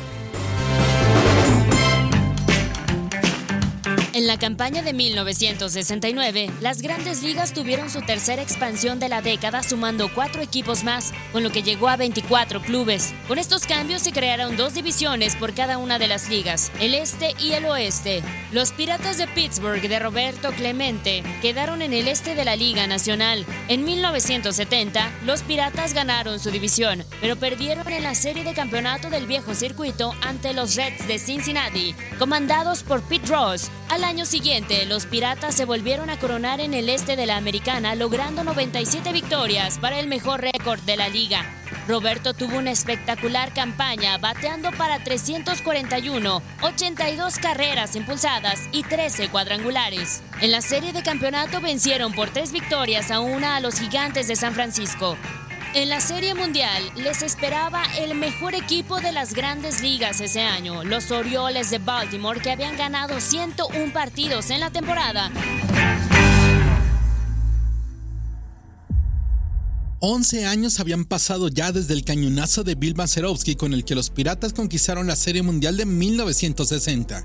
En 4.13 4.27
la 4.27 4.41
campaña 4.41 4.83
de 4.83 4.93
1969, 4.93 6.51
las 6.61 6.83
grandes 6.83 7.23
ligas 7.23 7.53
tuvieron 7.53 7.91
su 7.91 8.03
tercera 8.03 8.43
expansión 8.43 8.99
de 8.99 9.09
la 9.09 9.23
década 9.23 9.63
sumando 9.63 10.13
cuatro 10.13 10.43
equipos 10.43 10.83
más, 10.83 11.13
con 11.31 11.45
lo 11.45 11.53
que 11.53 11.63
llegó 11.63 11.89
a 11.89 11.97
24 11.97 12.61
clubes. 12.61 13.15
Con 13.29 13.39
estos 13.39 13.67
cambios 13.67 14.03
se 14.03 14.11
crearon 14.11 14.57
dos 14.57 14.75
divisiones 14.75 15.37
por 15.37 15.55
cada 15.55 15.79
una 15.79 16.01
de 16.01 16.09
las 16.09 16.29
ligas, 16.29 16.73
el 16.81 16.95
este 16.95 17.37
y 17.39 17.53
el 17.53 17.67
oeste. 17.67 18.25
Los 18.51 18.73
Piratas 18.73 19.17
de 19.17 19.29
Pittsburgh 19.29 19.81
de 19.81 19.99
Roberto 20.01 20.51
Clemente 20.51 21.23
quedaron 21.41 21.81
en 21.81 21.93
el 21.93 22.09
este 22.09 22.35
de 22.35 22.45
la 22.45 22.57
Liga 22.57 22.89
Nacional. 22.89 23.47
En 23.69 23.85
1970, 23.85 25.09
los 25.25 25.43
Piratas 25.43 25.95
ganaron 25.95 26.41
su 26.41 26.51
división, 26.51 27.05
pero 27.21 27.37
perdieron 27.37 27.87
en 27.93 28.03
la 28.03 28.17
serie 28.17 28.43
de 28.43 28.55
campeonato 28.55 29.09
del 29.09 29.29
viejo 29.29 29.55
circuito 29.55 30.15
ante 30.21 30.53
los 30.53 30.75
Reds 30.75 31.07
de 31.07 31.21
Cincinnati, 31.21 31.95
comandados 32.19 32.83
por 32.83 33.03
Pete 33.03 33.29
Ross. 33.29 33.71
Año 34.05 34.27
siguiente, 34.27 34.87
los 34.87 35.07
Piratas 35.07 35.55
se 35.55 35.65
volvieron 35.65 36.11
a 36.11 36.19
coronar 36.19 36.61
en 36.61 36.75
el 36.75 36.89
este 36.89 37.17
de 37.17 37.27
la 37.27 37.37
Americana, 37.37 37.95
logrando 37.95 38.45
97 38.45 39.13
victorias 39.13 39.79
para 39.79 39.99
el 39.99 40.07
mejor 40.07 40.41
récord 40.41 40.81
de 40.81 40.97
la 40.97 41.09
liga. 41.09 41.45
Roberto 41.89 42.35
tuvo 42.35 42.59
una 42.59 42.71
espectacular 42.71 43.53
campaña, 43.53 44.19
bateando 44.19 44.71
para 44.73 45.03
341, 45.03 46.43
82 46.63 47.39
carreras 47.39 47.97
impulsadas 47.97 48.61
y 48.73 48.83
13 48.83 49.29
cuadrangulares. 49.29 50.23
En 50.41 50.53
la 50.53 50.61
serie 50.61 50.93
de 50.93 51.03
campeonato 51.03 51.61
vencieron 51.61 52.13
por 52.13 52.31
tres 52.31 52.53
victorias 52.53 53.11
a 53.11 53.21
una 53.21 53.57
a 53.57 53.61
los 53.61 53.81
gigantes 53.81 54.29
de 54.29 54.37
San 54.37 54.55
Francisco. 54.55 55.17
En 55.73 55.89
la 55.89 56.01
Serie 56.01 56.35
Mundial 56.35 56.83
les 56.97 57.23
esperaba 57.23 57.85
el 57.97 58.17
mejor 58.17 58.57
equipo 58.57 59.01
de 59.01 59.13
las 59.13 59.35
grandes 59.35 59.81
ligas 59.81 60.21
ese 60.21 60.41
año, 60.41 60.83
los 60.83 61.13
Orioles 61.13 61.71
de 61.71 61.79
Baltimore 61.79 62.41
que 62.41 62.51
habían 62.51 62.77
ganado 62.77 63.21
101 63.21 63.93
partidos 63.93 64.51
en 64.51 64.59
la 64.59 64.71
temporada. 64.71 65.31
11 70.01 70.45
años 70.47 70.81
habían 70.81 71.05
pasado 71.05 71.47
ya 71.47 71.71
desde 71.71 71.95
el 71.95 72.05
cañonazo 72.05 72.65
de 72.65 72.75
Bill 72.75 72.97
Mazerovsky 72.97 73.55
con 73.55 73.73
el 73.73 73.85
que 73.85 73.95
los 73.95 74.11
Piratas 74.11 74.53
conquistaron 74.53 75.07
la 75.07 75.15
Serie 75.15 75.43
Mundial 75.43 75.77
de 75.77 75.87
1960. 75.87 77.25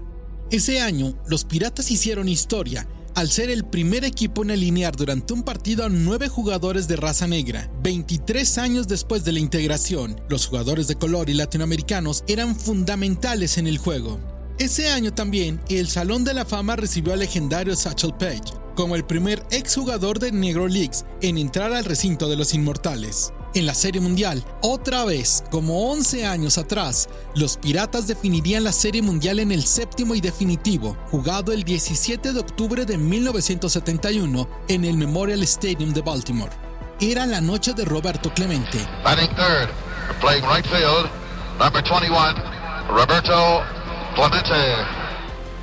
Ese 0.51 0.81
año, 0.81 1.17
los 1.27 1.45
Piratas 1.45 1.89
hicieron 1.89 2.29
historia 2.29 2.88
al 3.15 3.30
ser 3.30 3.49
el 3.49 3.65
primer 3.65 4.04
equipo 4.04 4.43
en 4.43 4.51
alinear 4.51 4.95
durante 4.95 5.34
un 5.34 5.43
partido 5.43 5.86
a 5.86 5.89
nueve 5.89 6.28
jugadores 6.28 6.88
de 6.88 6.97
raza 6.97 7.28
negra. 7.28 7.71
23 7.82 8.58
años 8.58 8.88
después 8.88 9.23
de 9.23 9.32
la 9.32 9.39
integración, 9.39 10.21
los 10.30 10.45
jugadores 10.45 10.88
de 10.88 10.95
color 10.95 11.30
y 11.30 11.34
latinoamericanos 11.34 12.23
eran 12.28 12.56
fundamentales 12.56 13.58
en 13.58 13.67
el 13.67 13.78
juego. 13.78 14.19
Ese 14.60 14.89
año 14.89 15.13
también, 15.13 15.62
el 15.69 15.88
Salón 15.88 16.23
de 16.23 16.34
la 16.34 16.45
Fama 16.45 16.75
recibió 16.75 17.13
al 17.13 17.19
legendario 17.19 17.75
Satchel 17.75 18.13
Paige, 18.13 18.54
como 18.75 18.95
el 18.95 19.06
primer 19.06 19.43
exjugador 19.49 20.19
de 20.19 20.32
Negro 20.32 20.67
Leagues 20.67 21.06
en 21.21 21.38
entrar 21.38 21.73
al 21.73 21.86
recinto 21.86 22.30
de 22.30 22.36
los 22.36 22.54
Inmortales. 22.54 23.34
En 23.55 23.65
la 23.65 23.73
Serie 23.73 24.01
Mundial, 24.01 24.43
otra 24.61 25.05
vez, 25.05 25.41
como 25.49 25.89
11 25.89 26.25
años 26.25 26.57
atrás, 26.57 27.07
los 27.35 27.55
Piratas 27.55 28.05
definirían 28.05 28.65
la 28.65 28.73
Serie 28.73 29.01
Mundial 29.01 29.39
en 29.39 29.49
el 29.53 29.63
séptimo 29.63 30.13
y 30.13 30.19
definitivo, 30.19 30.97
jugado 31.09 31.53
el 31.53 31.63
17 31.63 32.33
de 32.33 32.39
octubre 32.41 32.83
de 32.85 32.97
1971 32.97 34.49
en 34.67 34.83
el 34.83 34.97
Memorial 34.97 35.41
Stadium 35.43 35.93
de 35.93 36.01
Baltimore. 36.01 36.51
Era 36.99 37.25
la 37.25 37.39
noche 37.39 37.73
de 37.73 37.85
Roberto 37.85 38.29
Clemente. 38.33 38.77
third, 39.05 39.69
playing 40.19 40.43
right 40.43 40.65
field, 40.65 41.09
number 41.57 41.81
21, 41.81 42.35
Roberto 42.89 43.63
Clemente 44.15 45.04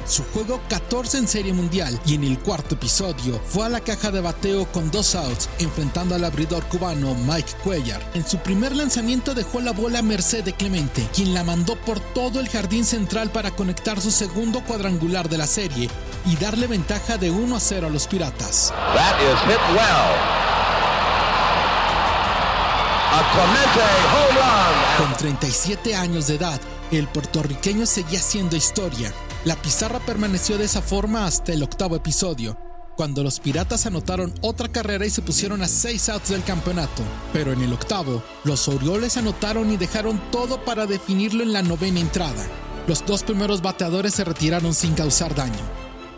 su 0.06 0.24
juego 0.24 0.60
14 0.68 1.18
en 1.18 1.28
Serie 1.28 1.52
Mundial 1.52 1.98
y 2.04 2.14
en 2.14 2.24
el 2.24 2.38
cuarto 2.38 2.74
episodio 2.74 3.40
fue 3.46 3.66
a 3.66 3.68
la 3.68 3.80
caja 3.80 4.10
de 4.10 4.20
bateo 4.20 4.66
con 4.66 4.90
dos 4.90 5.14
outs 5.14 5.48
enfrentando 5.58 6.14
al 6.14 6.24
abridor 6.24 6.64
cubano 6.64 7.14
Mike 7.14 7.52
Cuellar. 7.62 8.02
En 8.14 8.26
su 8.26 8.38
primer 8.38 8.74
lanzamiento 8.74 9.34
dejó 9.34 9.60
la 9.60 9.72
bola 9.72 10.00
a 10.00 10.02
merced 10.02 10.44
de 10.44 10.52
Clemente, 10.52 11.06
quien 11.14 11.34
la 11.34 11.44
mandó 11.44 11.76
por 11.76 12.00
todo 12.00 12.40
el 12.40 12.48
jardín 12.48 12.84
central 12.84 13.30
para 13.30 13.50
conectar 13.50 14.00
su 14.00 14.10
segundo 14.10 14.62
cuadrangular 14.64 15.28
de 15.28 15.38
la 15.38 15.46
serie 15.46 15.88
y 16.26 16.36
darle 16.36 16.66
ventaja 16.66 17.16
de 17.16 17.30
1 17.30 17.56
a 17.56 17.60
0 17.60 17.86
a 17.86 17.90
los 17.90 18.06
Piratas. 18.06 18.72
Con 24.98 25.16
37 25.16 25.94
años 25.94 26.26
de 26.26 26.36
edad, 26.36 26.60
el 26.90 27.08
puertorriqueño 27.08 27.86
seguía 27.86 28.18
haciendo 28.18 28.56
historia 28.56 29.12
la 29.44 29.56
pizarra 29.56 29.98
permaneció 29.98 30.56
de 30.56 30.64
esa 30.64 30.82
forma 30.82 31.26
hasta 31.26 31.52
el 31.52 31.64
octavo 31.64 31.96
episodio, 31.96 32.56
cuando 32.96 33.24
los 33.24 33.40
Piratas 33.40 33.86
anotaron 33.86 34.32
otra 34.40 34.68
carrera 34.68 35.04
y 35.04 35.10
se 35.10 35.20
pusieron 35.20 35.62
a 35.62 35.68
seis 35.68 36.08
outs 36.08 36.28
del 36.28 36.44
campeonato. 36.44 37.02
Pero 37.32 37.52
en 37.52 37.60
el 37.60 37.72
octavo, 37.72 38.22
los 38.44 38.68
Orioles 38.68 39.16
anotaron 39.16 39.72
y 39.72 39.76
dejaron 39.76 40.20
todo 40.30 40.64
para 40.64 40.86
definirlo 40.86 41.42
en 41.42 41.52
la 41.52 41.62
novena 41.62 41.98
entrada. 41.98 42.46
Los 42.86 43.04
dos 43.04 43.24
primeros 43.24 43.62
bateadores 43.62 44.14
se 44.14 44.24
retiraron 44.24 44.74
sin 44.74 44.94
causar 44.94 45.34
daño. 45.34 45.60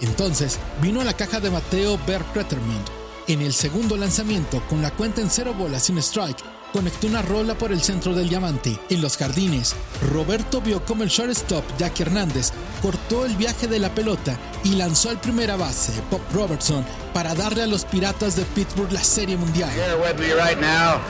Entonces 0.02 0.58
vino 0.82 1.00
a 1.00 1.04
la 1.04 1.14
caja 1.14 1.40
de 1.40 1.48
bateo 1.48 1.98
Bert 2.06 2.30
Cretterman. 2.34 2.84
En 3.26 3.40
el 3.40 3.54
segundo 3.54 3.96
lanzamiento, 3.96 4.62
con 4.68 4.82
la 4.82 4.90
cuenta 4.90 5.22
en 5.22 5.30
cero 5.30 5.54
bolas 5.54 5.84
sin 5.84 5.96
strike, 5.96 6.44
conectó 6.74 7.06
una 7.06 7.22
rola 7.22 7.56
por 7.56 7.72
el 7.72 7.80
centro 7.80 8.14
del 8.14 8.28
diamante. 8.28 8.78
En 8.90 9.00
los 9.00 9.16
jardines, 9.16 9.76
Roberto 10.12 10.60
vio 10.60 10.84
como 10.84 11.04
el 11.04 11.08
shortstop 11.08 11.64
Jackie 11.78 12.02
Hernández 12.02 12.52
cortó 12.84 13.24
el 13.24 13.34
viaje 13.36 13.66
de 13.66 13.78
la 13.78 13.88
pelota 13.88 14.36
y 14.62 14.74
lanzó 14.74 15.08
al 15.08 15.16
primera 15.16 15.56
base, 15.56 16.02
Bob 16.10 16.20
Robertson, 16.34 16.84
para 17.14 17.34
darle 17.34 17.62
a 17.62 17.66
los 17.66 17.86
Piratas 17.86 18.36
de 18.36 18.44
Pittsburgh 18.44 18.92
la 18.92 19.02
Serie 19.02 19.38
Mundial. 19.38 19.70
Here 19.70 19.96
with 19.96 20.18
me 20.20 20.34
right 20.34 20.60
now, 20.60 21.00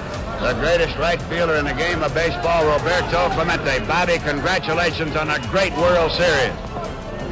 the 0.40 0.54
greatest 0.60 0.96
right 1.00 1.20
fielder 1.22 1.56
in 1.56 1.64
the 1.64 1.74
game 1.74 2.04
of 2.04 2.14
baseball, 2.14 2.64
Roberto 2.64 3.28
Clemente. 3.34 3.80
Bobby, 3.88 4.20
congratulations 4.20 5.16
on 5.16 5.30
a 5.30 5.40
great 5.50 5.72
World 5.76 6.12
Series. 6.12 6.52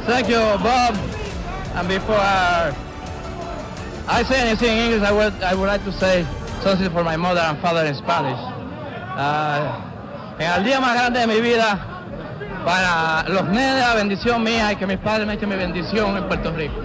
Thank 0.07 0.27
you, 0.27 0.41
Bob. 0.61 0.97
And 1.75 1.87
before 1.87 2.19
I, 2.19 2.75
I 4.09 4.23
say 4.23 4.41
anything 4.41 4.77
in 4.77 4.91
English, 4.91 5.07
I 5.07 5.13
would, 5.13 5.41
I 5.41 5.55
would 5.55 5.67
like 5.67 5.85
to 5.85 5.93
say 5.93 6.27
Something 6.63 6.91
for 6.91 7.03
my 7.03 7.17
mother 7.17 7.41
and 7.41 7.59
father 7.59 7.85
in 7.85 7.93
Spanish. 7.95 8.39
Uh, 9.17 9.81
en 10.39 10.49
el 10.49 10.63
día 10.63 10.79
más 10.79 10.95
grande 10.95 11.19
de 11.19 11.27
mi 11.27 11.41
vida, 11.41 11.92
para 12.63 13.23
los 13.29 13.45
nenes, 13.49 13.79
la 13.79 13.93
bendición 13.95 14.43
mía 14.43 14.71
y 14.71 14.75
que 14.75 14.87
mis 14.87 14.97
padres 14.97 15.27
me 15.27 15.33
echen 15.33 15.49
mi 15.49 15.55
bendición 15.55 16.17
en 16.17 16.27
Puerto 16.27 16.51
Rico. 16.51 16.75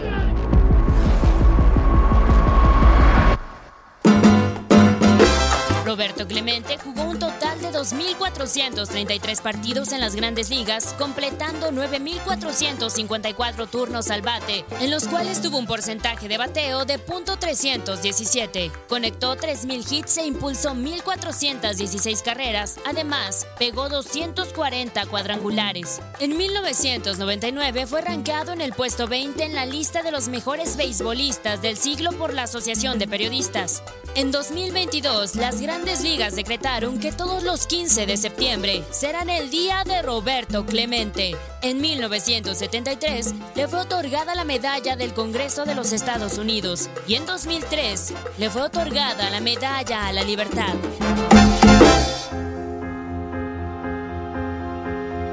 Roberto 6.18 6.34
Clemente 6.34 6.78
jugó 6.78 7.04
un 7.04 7.18
total 7.20 7.60
de 7.60 7.70
2.433 7.70 9.40
partidos 9.40 9.92
en 9.92 10.00
las 10.00 10.16
grandes 10.16 10.50
ligas, 10.50 10.94
completando 10.98 11.70
9.454 11.70 13.68
turnos 13.70 14.10
al 14.10 14.22
bate, 14.22 14.64
en 14.80 14.90
los 14.90 15.06
cuales 15.06 15.40
tuvo 15.40 15.58
un 15.58 15.68
porcentaje 15.68 16.26
de 16.26 16.36
bateo 16.36 16.84
de 16.84 16.98
.317. 16.98 18.72
Conectó 18.88 19.36
3.000 19.36 19.92
hits 19.92 20.18
e 20.18 20.26
impulsó 20.26 20.74
1.416 20.74 22.24
carreras, 22.24 22.80
además 22.84 23.46
pegó 23.56 23.88
240 23.88 25.06
cuadrangulares. 25.06 26.00
En 26.18 26.36
1999 26.36 27.86
fue 27.86 28.00
rankeado 28.00 28.52
en 28.52 28.60
el 28.60 28.72
puesto 28.72 29.06
20 29.06 29.44
en 29.44 29.54
la 29.54 29.66
lista 29.66 30.02
de 30.02 30.10
los 30.10 30.26
mejores 30.26 30.76
beisbolistas 30.76 31.62
del 31.62 31.76
siglo 31.76 32.10
por 32.12 32.34
la 32.34 32.42
Asociación 32.44 32.98
de 32.98 33.06
Periodistas. 33.06 33.84
En 34.16 34.32
2022, 34.32 35.36
las 35.36 35.60
grandes 35.60 36.00
ligas 36.00 36.07
decretaron 36.16 36.98
que 36.98 37.12
todos 37.12 37.42
los 37.42 37.66
15 37.66 38.06
de 38.06 38.16
septiembre 38.16 38.82
serán 38.90 39.28
el 39.28 39.50
día 39.50 39.84
de 39.84 40.00
Roberto 40.00 40.64
Clemente. 40.64 41.36
En 41.60 41.82
1973 41.82 43.34
le 43.54 43.68
fue 43.68 43.80
otorgada 43.80 44.34
la 44.34 44.44
medalla 44.44 44.96
del 44.96 45.12
Congreso 45.12 45.66
de 45.66 45.74
los 45.74 45.92
Estados 45.92 46.38
Unidos 46.38 46.88
y 47.06 47.16
en 47.16 47.26
2003 47.26 48.14
le 48.38 48.48
fue 48.48 48.62
otorgada 48.62 49.28
la 49.28 49.40
medalla 49.40 50.06
a 50.06 50.12
la 50.12 50.24
libertad. 50.24 50.74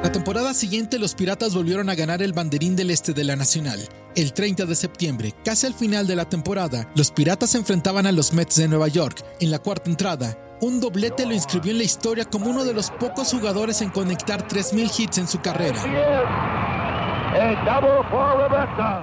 La 0.03 0.11
temporada 0.11 0.53
siguiente 0.53 0.99
los 0.99 1.15
Piratas 1.15 1.55
volvieron 1.55 1.89
a 1.89 1.95
ganar 1.95 2.21
el 2.21 2.33
banderín 2.33 2.75
del 2.75 2.91
este 2.91 3.13
de 3.13 3.23
la 3.23 3.35
Nacional. 3.35 3.87
El 4.15 4.33
30 4.33 4.65
de 4.65 4.75
septiembre, 4.75 5.33
casi 5.43 5.65
al 5.65 5.73
final 5.73 6.05
de 6.05 6.15
la 6.15 6.29
temporada, 6.29 6.89
los 6.95 7.11
Piratas 7.11 7.51
se 7.51 7.57
enfrentaban 7.57 8.05
a 8.05 8.11
los 8.11 8.31
Mets 8.31 8.55
de 8.57 8.67
Nueva 8.67 8.87
York. 8.87 9.25
En 9.39 9.51
la 9.51 9.59
cuarta 9.59 9.89
entrada, 9.89 10.37
un 10.61 10.79
doblete 10.79 11.25
lo 11.25 11.33
inscribió 11.33 11.71
en 11.71 11.79
la 11.79 11.83
historia 11.83 12.25
como 12.25 12.49
uno 12.49 12.63
de 12.63 12.73
los 12.73 12.91
pocos 12.91 13.31
jugadores 13.31 13.81
en 13.81 13.89
conectar 13.89 14.47
3.000 14.47 14.99
hits 14.99 15.17
en 15.17 15.27
su 15.27 15.41
carrera. 15.41 15.81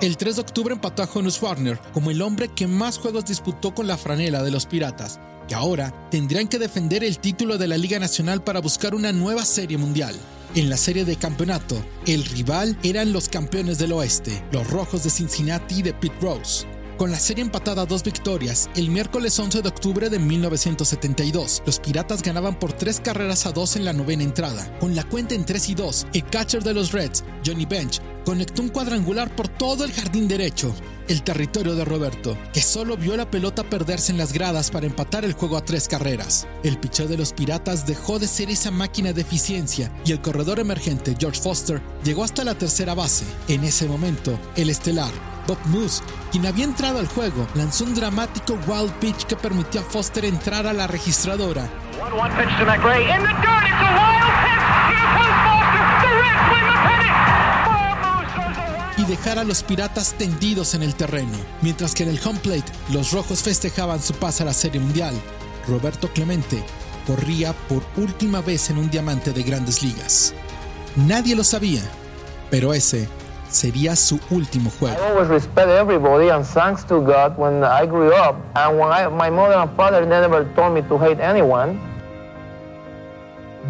El 0.01 0.17
3 0.17 0.37
de 0.37 0.43
octubre 0.43 0.73
empató 0.73 1.03
a 1.03 1.09
Honus 1.13 1.43
Warner 1.43 1.79
como 1.93 2.11
el 2.11 2.23
hombre 2.23 2.49
que 2.49 2.67
más 2.67 2.99
juegos 2.99 3.27
disputó 3.27 3.75
con 3.75 3.87
la 3.87 3.99
franela 3.99 4.43
de 4.43 4.51
los 4.51 4.65
Piratas, 4.65 5.21
que 5.47 5.55
ahora 5.55 5.93
tendrían 6.11 6.49
que 6.49 6.59
defender 6.59 7.05
el 7.05 7.19
título 7.19 7.59
de 7.59 7.69
la 7.69 7.77
Liga 7.77 7.99
Nacional 7.99 8.43
para 8.43 8.61
buscar 8.61 8.95
una 8.95 9.13
nueva 9.13 9.45
serie 9.45 9.77
mundial. 9.77 10.15
En 10.55 10.71
la 10.71 10.77
serie 10.77 11.05
de 11.05 11.17
campeonato, 11.17 11.77
el 12.07 12.25
rival 12.25 12.77
eran 12.83 13.13
los 13.13 13.29
campeones 13.29 13.79
del 13.79 13.93
oeste, 13.93 14.43
los 14.53 14.69
Rojos 14.71 15.05
de 15.05 15.11
Cincinnati 15.11 15.83
de 15.83 15.93
Pete 15.93 16.17
Rose. 16.21 16.67
Con 17.03 17.11
la 17.11 17.19
serie 17.19 17.43
empatada 17.43 17.83
a 17.83 17.87
dos 17.87 18.05
victorias, 18.05 18.71
el 18.77 18.89
miércoles 18.89 19.37
11 19.37 19.61
de 19.61 19.69
octubre 19.69 20.09
de 20.09 20.21
1972, 20.21 21.65
los 21.67 21.81
Piratas 21.81 22.23
ganaban 22.23 22.57
por 22.57 22.73
tres 22.73 23.01
carreras 23.01 23.45
a 23.45 23.51
dos 23.51 23.75
en 23.75 23.85
la 23.85 23.93
novena 23.93 24.23
entrada. 24.23 24.79
Con 24.79 24.95
la 24.95 25.03
cuenta 25.03 25.35
en 25.35 25.45
3 25.45 25.71
y 25.71 25.75
2, 25.75 26.07
el 26.13 26.25
catcher 26.27 26.63
de 26.63 26.75
los 26.75 26.93
Reds, 26.93 27.25
Johnny 27.45 27.67
Bench, 27.67 28.01
conectó 28.25 28.63
un 28.63 28.69
cuadrangular 28.69 29.35
por 29.35 29.49
todo 29.49 29.83
el 29.83 29.91
jardín 29.91 30.29
derecho, 30.29 30.73
el 31.09 31.25
territorio 31.25 31.75
de 31.75 31.85
Roberto, 31.85 32.39
que 32.53 32.63
solo 32.63 32.97
vio 32.97 33.17
la 33.17 33.29
pelota 33.29 33.65
perderse 33.65 34.13
en 34.13 34.19
las 34.19 34.33
gradas 34.33 34.71
para 34.71 34.87
empatar 34.87 35.25
el 35.25 35.33
juego 35.33 35.57
a 35.57 35.65
tres 35.65 35.89
carreras. 35.89 36.47
El 36.63 36.79
picheo 36.79 37.09
de 37.09 37.17
los 37.17 37.33
Piratas 37.33 37.85
dejó 37.85 38.21
de 38.21 38.29
ser 38.29 38.49
esa 38.49 38.71
máquina 38.71 39.13
de 39.13 39.23
eficiencia 39.23 39.93
y 40.05 40.13
el 40.13 40.21
corredor 40.21 40.61
emergente 40.61 41.17
George 41.19 41.41
Foster 41.41 41.83
llegó 42.05 42.23
hasta 42.23 42.45
la 42.45 42.55
tercera 42.55 42.95
base. 42.95 43.25
En 43.49 43.65
ese 43.65 43.89
momento, 43.89 44.39
el 44.55 44.71
estelar 44.71 45.32
Bob 45.47 45.59
Moose, 45.67 46.03
quien 46.31 46.47
había 46.47 46.65
entrado 46.65 46.99
al 46.99 47.09
juego, 47.09 47.47
lanzó 47.55 47.85
un 47.85 47.95
dramático 47.95 48.59
wild 48.67 48.93
pitch 48.95 49.25
que 49.25 49.37
permitió 49.37 49.81
a 49.81 49.85
Foster 49.85 50.25
entrar 50.25 50.67
a 50.67 50.73
la 50.73 50.87
registradora. 50.87 51.69
Y 58.97 59.05
dejar 59.05 59.39
a 59.39 59.45
los 59.45 59.63
piratas 59.63 60.15
tendidos 60.15 60.75
en 60.75 60.83
el 60.83 60.95
terreno. 60.95 61.37
Mientras 61.61 61.95
que 61.95 62.05
en 62.05 62.11
el 62.11 62.21
home 62.25 62.39
plate, 62.39 62.73
los 62.91 63.11
rojos 63.11 63.43
festejaban 63.43 64.01
su 64.01 64.15
paso 64.15 64.45
a 64.45 64.47
la 64.47 64.53
Serie 64.53 64.81
Mundial. 64.81 65.15
Roberto 65.67 66.09
Clemente 66.13 66.63
corría 67.07 67.53
por 67.53 67.83
última 67.97 68.41
vez 68.41 68.71
en 68.71 68.79
un 68.79 68.91
diamante 68.91 69.33
de 69.33 69.43
grandes 69.43 69.83
ligas. 69.83 70.35
Nadie 70.95 71.35
lo 71.35 71.43
sabía, 71.43 71.83
pero 72.51 72.75
ese 72.75 73.09
sería 73.53 73.97
su 73.97 74.19
último 74.31 74.71
juego. 74.79 74.97
I 74.97 75.13
always 75.13 75.29
respect 75.29 75.69
everybody 75.69 76.31
and 76.31 76.45
thanks 76.45 76.85
to 76.87 77.01
God 77.01 77.37
when 77.37 77.63
I 77.63 77.87
grew 77.87 78.13
up 78.13 78.37
and 78.55 78.79
when 78.79 78.91
I, 78.91 79.09
my 79.09 79.31
mother 79.31 79.57
and 79.57 79.71
father 79.77 80.07
never 80.07 80.45
told 80.55 80.75
me 80.75 80.83
to 80.83 80.99
hate 80.99 81.23
anyone. 81.23 81.79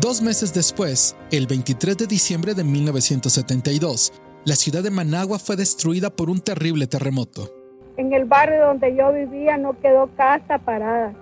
Dos 0.00 0.22
meses 0.22 0.52
después, 0.52 1.14
el 1.30 1.46
23 1.46 1.96
de 1.96 2.06
diciembre 2.06 2.54
de 2.54 2.64
1972, 2.64 4.12
la 4.44 4.56
ciudad 4.56 4.82
de 4.82 4.90
Managua 4.90 5.38
fue 5.38 5.56
destruida 5.56 6.10
por 6.10 6.30
un 6.30 6.40
terrible 6.40 6.86
terremoto. 6.86 7.48
En 7.96 8.12
el 8.12 8.24
barrio 8.24 8.66
donde 8.66 8.96
yo 8.96 9.12
vivía 9.12 9.58
no 9.58 9.78
quedó 9.80 10.08
casa 10.16 10.58
parada 10.58 11.12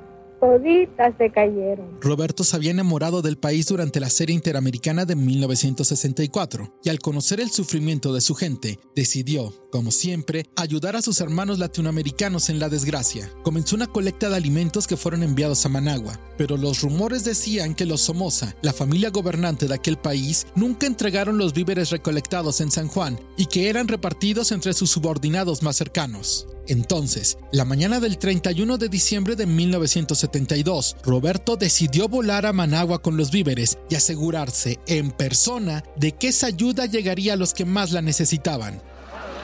toditas 0.40 1.14
se 1.18 1.30
cayeron. 1.30 2.00
Roberto 2.00 2.44
se 2.44 2.56
había 2.56 2.70
enamorado 2.70 3.22
del 3.22 3.36
país 3.36 3.66
durante 3.66 4.00
la 4.00 4.10
Serie 4.10 4.34
Interamericana 4.34 5.04
de 5.04 5.16
1964 5.16 6.80
y 6.82 6.88
al 6.88 6.98
conocer 6.98 7.40
el 7.40 7.50
sufrimiento 7.50 8.12
de 8.12 8.20
su 8.20 8.34
gente, 8.34 8.80
decidió, 8.96 9.52
como 9.70 9.90
siempre, 9.90 10.46
ayudar 10.56 10.96
a 10.96 11.02
sus 11.02 11.20
hermanos 11.20 11.58
latinoamericanos 11.58 12.50
en 12.50 12.58
la 12.58 12.68
desgracia. 12.68 13.30
Comenzó 13.42 13.76
una 13.76 13.86
colecta 13.86 14.28
de 14.28 14.36
alimentos 14.36 14.86
que 14.86 14.96
fueron 14.96 15.22
enviados 15.22 15.64
a 15.66 15.68
Managua, 15.68 16.18
pero 16.36 16.56
los 16.56 16.80
rumores 16.80 17.24
decían 17.24 17.74
que 17.74 17.86
los 17.86 18.00
Somoza, 18.00 18.56
la 18.62 18.72
familia 18.72 19.10
gobernante 19.10 19.68
de 19.68 19.74
aquel 19.74 19.98
país, 19.98 20.46
nunca 20.54 20.86
entregaron 20.86 21.38
los 21.38 21.52
víveres 21.52 21.90
recolectados 21.90 22.60
en 22.60 22.70
San 22.70 22.88
Juan 22.88 23.18
y 23.36 23.46
que 23.46 23.68
eran 23.68 23.88
repartidos 23.88 24.52
entre 24.52 24.72
sus 24.72 24.90
subordinados 24.90 25.62
más 25.62 25.76
cercanos. 25.76 26.46
Entonces, 26.70 27.36
la 27.50 27.64
mañana 27.64 27.98
del 27.98 28.16
31 28.16 28.78
de 28.78 28.88
diciembre 28.88 29.34
de 29.34 29.44
1972, 29.44 30.98
Roberto 31.02 31.56
decidió 31.56 32.06
volar 32.06 32.46
a 32.46 32.52
Managua 32.52 33.02
con 33.02 33.16
los 33.16 33.32
víveres 33.32 33.78
y 33.88 33.96
asegurarse 33.96 34.78
en 34.86 35.10
persona 35.10 35.82
de 35.96 36.12
que 36.12 36.28
esa 36.28 36.46
ayuda 36.46 36.86
llegaría 36.86 37.32
a 37.32 37.36
los 37.36 37.54
que 37.54 37.64
más 37.64 37.90
la 37.90 38.02
necesitaban. 38.02 38.80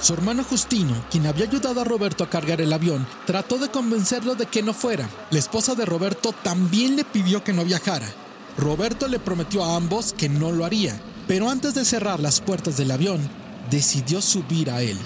Su 0.01 0.15
hermano 0.15 0.45
Justino, 0.45 1.05
quien 1.11 1.27
había 1.27 1.47
ayudado 1.47 1.81
a 1.81 1.85
Roberto 1.85 2.23
a 2.23 2.31
cargar 2.31 2.61
el 2.61 2.73
avión, 2.73 3.05
trató 3.27 3.59
de 3.59 3.73
convencerlo 3.73 4.37
de 4.37 4.47
que 4.47 4.63
no 4.63 4.73
fuera. 4.73 5.11
La 5.33 5.41
esposa 5.41 5.75
de 5.75 5.85
Roberto 5.85 6.33
también 6.45 6.95
le 6.95 7.03
pidió 7.03 7.43
que 7.43 7.53
no 7.53 7.65
viajara. 7.65 8.07
Roberto 8.57 9.09
le 9.09 9.19
prometió 9.19 9.65
a 9.65 9.75
ambos 9.75 10.13
que 10.17 10.29
no 10.29 10.53
lo 10.53 10.65
haría, 10.65 10.97
pero 11.27 11.51
antes 11.51 11.75
de 11.75 11.85
cerrar 11.85 12.21
las 12.21 12.41
puertas 12.41 12.77
del 12.77 12.93
avión, 12.93 13.19
decidió 13.69 14.23
subir 14.23 14.71
a 14.71 14.81
él. 14.81 14.97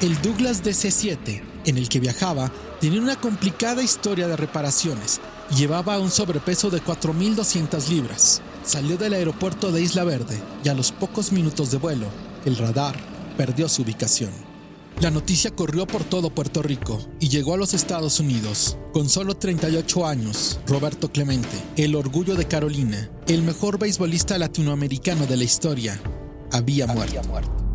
El 0.00 0.20
Douglas 0.22 0.62
DC-7, 0.62 1.42
en 1.66 1.78
el 1.78 1.88
que 1.88 2.00
viajaba, 2.00 2.52
tenía 2.80 3.00
una 3.00 3.16
complicada 3.16 3.82
historia 3.82 4.28
de 4.28 4.36
reparaciones 4.36 5.20
llevaba 5.56 5.98
un 5.98 6.10
sobrepeso 6.10 6.70
de 6.70 6.82
4.200 6.82 7.88
libras. 7.88 8.42
Salió 8.64 8.96
del 8.96 9.14
aeropuerto 9.14 9.72
de 9.72 9.82
Isla 9.82 10.04
Verde 10.04 10.38
y 10.64 10.68
a 10.68 10.74
los 10.74 10.92
pocos 10.92 11.32
minutos 11.32 11.70
de 11.70 11.78
vuelo, 11.78 12.06
el 12.44 12.56
radar 12.56 12.96
perdió 13.36 13.68
su 13.68 13.82
ubicación. 13.82 14.30
La 15.00 15.10
noticia 15.10 15.52
corrió 15.52 15.86
por 15.86 16.02
todo 16.02 16.30
Puerto 16.30 16.60
Rico 16.60 17.00
y 17.20 17.28
llegó 17.28 17.54
a 17.54 17.56
los 17.56 17.72
Estados 17.72 18.18
Unidos. 18.18 18.76
Con 18.92 19.08
solo 19.08 19.36
38 19.36 20.06
años, 20.06 20.58
Roberto 20.66 21.12
Clemente, 21.12 21.56
el 21.76 21.94
orgullo 21.94 22.34
de 22.34 22.48
Carolina, 22.48 23.08
el 23.28 23.42
mejor 23.42 23.78
beisbolista 23.78 24.36
latinoamericano 24.38 25.26
de 25.26 25.36
la 25.36 25.44
historia, 25.44 26.00
había 26.50 26.88
muerto. 26.88 27.67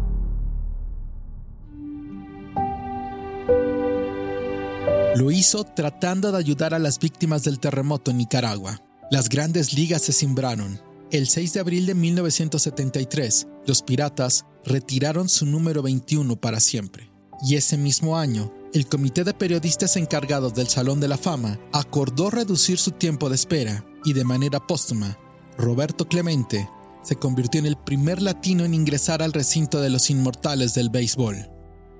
Lo 5.15 5.29
hizo 5.29 5.63
tratando 5.63 6.31
de 6.31 6.39
ayudar 6.39 6.73
a 6.73 6.79
las 6.79 6.97
víctimas 6.97 7.43
del 7.43 7.59
terremoto 7.59 8.09
en 8.09 8.17
Nicaragua. 8.17 8.81
Las 9.11 9.29
grandes 9.29 9.73
ligas 9.73 10.01
se 10.01 10.11
simbraron. 10.11 10.81
El 11.11 11.27
6 11.27 11.53
de 11.53 11.59
abril 11.59 11.85
de 11.85 11.93
1973, 11.93 13.47
los 13.67 13.83
piratas 13.83 14.45
retiraron 14.65 15.29
su 15.29 15.45
número 15.45 15.83
21 15.83 16.35
para 16.37 16.59
siempre. 16.59 17.11
Y 17.47 17.55
ese 17.55 17.77
mismo 17.77 18.17
año, 18.17 18.51
el 18.73 18.87
comité 18.87 19.23
de 19.23 19.35
periodistas 19.35 19.97
encargados 19.97 20.55
del 20.55 20.67
Salón 20.67 20.99
de 20.99 21.07
la 21.07 21.17
Fama 21.17 21.59
acordó 21.71 22.31
reducir 22.31 22.79
su 22.79 22.91
tiempo 22.91 23.29
de 23.29 23.35
espera 23.35 23.85
y 24.03 24.13
de 24.13 24.23
manera 24.23 24.65
póstuma, 24.65 25.19
Roberto 25.59 26.07
Clemente 26.07 26.67
se 27.03 27.17
convirtió 27.17 27.59
en 27.59 27.67
el 27.67 27.75
primer 27.75 28.21
latino 28.21 28.65
en 28.65 28.73
ingresar 28.73 29.21
al 29.21 29.33
recinto 29.33 29.79
de 29.79 29.91
los 29.91 30.09
inmortales 30.09 30.73
del 30.73 30.89
béisbol. 30.89 31.49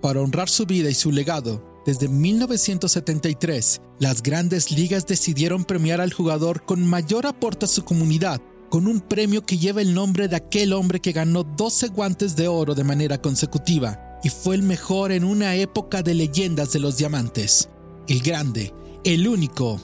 Para 0.01 0.21
honrar 0.21 0.49
su 0.49 0.65
vida 0.65 0.89
y 0.89 0.95
su 0.95 1.11
legado, 1.11 1.72
desde 1.85 2.07
1973, 2.07 3.81
las 3.99 4.23
grandes 4.23 4.71
ligas 4.71 5.05
decidieron 5.05 5.65
premiar 5.65 5.99
al 5.99 6.13
jugador 6.13 6.63
con 6.63 6.85
mayor 6.85 7.25
aporte 7.25 7.65
a 7.65 7.67
su 7.67 7.83
comunidad, 7.83 8.41
con 8.69 8.87
un 8.87 9.01
premio 9.01 9.45
que 9.45 9.57
lleva 9.57 9.81
el 9.81 9.93
nombre 9.93 10.29
de 10.29 10.37
aquel 10.37 10.71
hombre 10.71 11.01
que 11.01 11.11
ganó 11.11 11.43
12 11.43 11.89
guantes 11.89 12.37
de 12.37 12.47
oro 12.47 12.73
de 12.73 12.85
manera 12.85 13.21
consecutiva 13.21 14.19
y 14.23 14.29
fue 14.29 14.55
el 14.55 14.63
mejor 14.63 15.11
en 15.11 15.25
una 15.25 15.55
época 15.55 16.01
de 16.01 16.13
leyendas 16.13 16.71
de 16.71 16.79
los 16.79 16.97
diamantes. 16.97 17.69
El 18.07 18.21
grande, 18.21 18.73
el 19.03 19.27
único, 19.27 19.79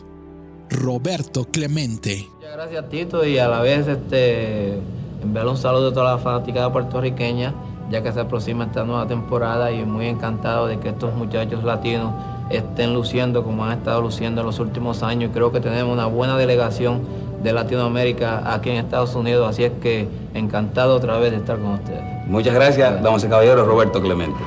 Roberto 0.70 1.46
Clemente. 1.52 2.26
Muchas 2.36 2.54
gracias 2.54 2.90
Tito 2.90 3.26
y 3.26 3.38
a 3.38 3.50
la 3.50 3.60
vez 3.60 3.88
este, 3.88 4.80
enviar 5.22 5.48
un 5.48 5.58
saludo 5.58 5.90
a 5.90 5.94
toda 5.94 6.16
la 6.16 6.18
fanática 6.18 6.72
puertorriqueña 6.72 7.54
ya 7.90 8.04
que 8.04 8.12
se 8.12 8.20
aproxima 8.20 8.66
esta 8.66 8.84
nueva 8.84 9.08
temporada 9.08 9.72
y 9.72 9.84
muy 9.86 10.08
encantado 10.08 10.68
de 10.68 10.80
que 10.80 10.90
estos 10.90 11.14
muchachos 11.14 11.64
latinos 11.64 12.14
estén 12.50 12.94
luciendo 12.94 13.44
como 13.44 13.66
han 13.66 13.78
estado 13.78 14.02
luciendo 14.02 14.42
en 14.42 14.48
los 14.48 14.60
últimos 14.60 15.04
años. 15.04 15.32
Creo 15.34 15.52
que 15.52 15.60
tenemos 15.60 15.94
una 15.94 16.06
buena 16.06 16.38
delegación 16.38 17.02
de 17.44 17.54
Latinoamérica 17.54 18.54
aquí 18.54 18.70
en 18.70 18.78
Estados 18.78 19.16
Unidos, 19.16 19.50
así 19.50 19.64
es 19.64 19.72
que 19.82 20.08
encantado 20.34 20.96
otra 20.96 21.18
vez 21.18 21.32
de 21.32 21.38
estar 21.38 21.58
con 21.58 21.74
ustedes. 21.74 22.28
Muchas 22.28 22.54
gracias, 22.54 22.98
el 22.98 23.30
caballero 23.30 23.66
Roberto 23.66 24.02
Clemente. 24.02 24.40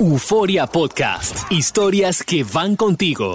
Euforia 0.00 0.66
Podcast. 0.66 1.52
Historias 1.52 2.22
que 2.24 2.42
van 2.42 2.74
contigo. 2.74 3.34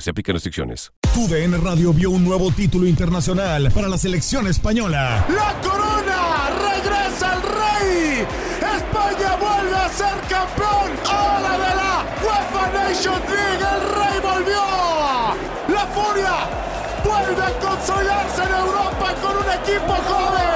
Se 0.00 0.10
aplican 0.10 0.34
restricciones. 0.34 0.92
TUDN 1.14 1.62
Radio 1.62 1.92
vio 1.92 2.10
un 2.10 2.24
nuevo 2.24 2.50
título 2.50 2.86
internacional 2.86 3.70
para 3.72 3.88
la 3.88 3.98
selección 3.98 4.46
española. 4.46 5.24
¡La 5.28 5.60
corona! 5.60 6.50
¡Regresa 6.72 7.34
el 7.34 7.42
rey! 7.42 8.26
¡España 8.76 9.36
vuelve 9.36 9.76
a 9.76 9.88
ser 9.88 10.20
campeón! 10.28 10.92
¡Ahora 11.08 11.52
de 11.52 11.74
la 11.76 12.04
UEFA 12.22 12.72
Nations 12.72 13.30
League! 13.30 13.64
¡El 13.74 13.80
rey 13.94 14.20
volvió! 14.22 15.74
¡La 15.74 15.86
furia! 15.86 16.66
vuelve 17.06 17.42
a 17.42 17.58
consolidarse 17.58 18.42
en 18.42 18.54
Europa 18.66 19.14
con 19.22 19.36
un 19.36 19.50
equipo 19.62 19.94
joven. 19.94 20.55